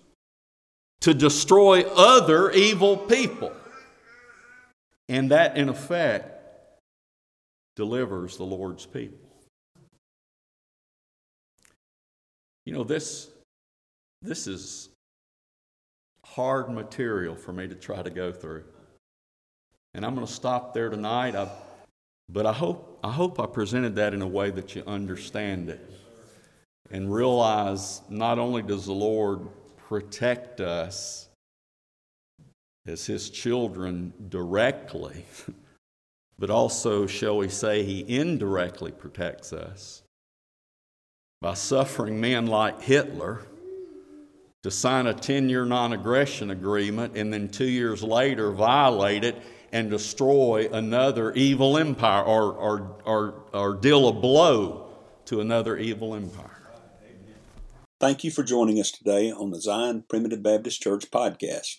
to 1.00 1.14
destroy 1.14 1.80
other 1.84 2.50
evil 2.50 2.98
people. 2.98 3.52
And 5.08 5.30
that, 5.30 5.56
in 5.56 5.70
effect, 5.70 6.40
delivers 7.76 8.36
the 8.36 8.44
Lord's 8.44 8.86
people. 8.86 9.18
You 12.64 12.74
know, 12.74 12.84
this, 12.84 13.28
this 14.20 14.46
is 14.46 14.88
hard 16.24 16.70
material 16.70 17.34
for 17.34 17.52
me 17.52 17.66
to 17.66 17.74
try 17.74 18.02
to 18.02 18.10
go 18.10 18.32
through. 18.32 18.64
And 19.94 20.06
I'm 20.06 20.14
going 20.14 20.26
to 20.26 20.32
stop 20.32 20.72
there 20.72 20.88
tonight. 20.88 21.34
I, 21.34 21.48
but 22.28 22.46
I 22.46 22.52
hope, 22.52 22.98
I 23.02 23.10
hope 23.10 23.40
I 23.40 23.46
presented 23.46 23.96
that 23.96 24.14
in 24.14 24.22
a 24.22 24.26
way 24.26 24.50
that 24.50 24.74
you 24.74 24.82
understand 24.86 25.68
it 25.68 25.90
and 26.90 27.12
realize 27.12 28.02
not 28.08 28.38
only 28.38 28.62
does 28.62 28.86
the 28.86 28.92
Lord 28.92 29.48
protect 29.76 30.60
us 30.60 31.28
as 32.86 33.06
His 33.06 33.28
children 33.28 34.12
directly, 34.28 35.24
but 36.38 36.50
also, 36.50 37.06
shall 37.06 37.36
we 37.36 37.48
say, 37.48 37.82
he 37.84 38.04
indirectly 38.08 38.90
protects 38.90 39.52
us 39.52 40.02
by 41.40 41.54
suffering 41.54 42.20
men 42.20 42.46
like 42.46 42.80
Hitler 42.82 43.42
to 44.62 44.70
sign 44.70 45.06
a 45.06 45.14
10 45.14 45.48
year 45.48 45.64
non 45.64 45.92
aggression 45.92 46.50
agreement 46.50 47.16
and 47.16 47.32
then 47.32 47.48
two 47.48 47.68
years 47.68 48.02
later 48.02 48.52
violate 48.52 49.24
it 49.24 49.42
and 49.72 49.90
destroy 49.90 50.68
another 50.72 51.32
evil 51.32 51.78
empire 51.78 52.22
or, 52.22 52.52
or, 52.52 52.96
or, 53.04 53.34
or 53.52 53.74
deal 53.74 54.08
a 54.08 54.12
blow 54.12 54.88
to 55.24 55.40
another 55.40 55.76
evil 55.76 56.14
empire. 56.14 56.62
Thank 57.98 58.24
you 58.24 58.30
for 58.30 58.42
joining 58.42 58.80
us 58.80 58.90
today 58.90 59.30
on 59.30 59.50
the 59.50 59.60
Zion 59.60 60.04
Primitive 60.08 60.42
Baptist 60.42 60.82
Church 60.82 61.10
podcast. 61.10 61.78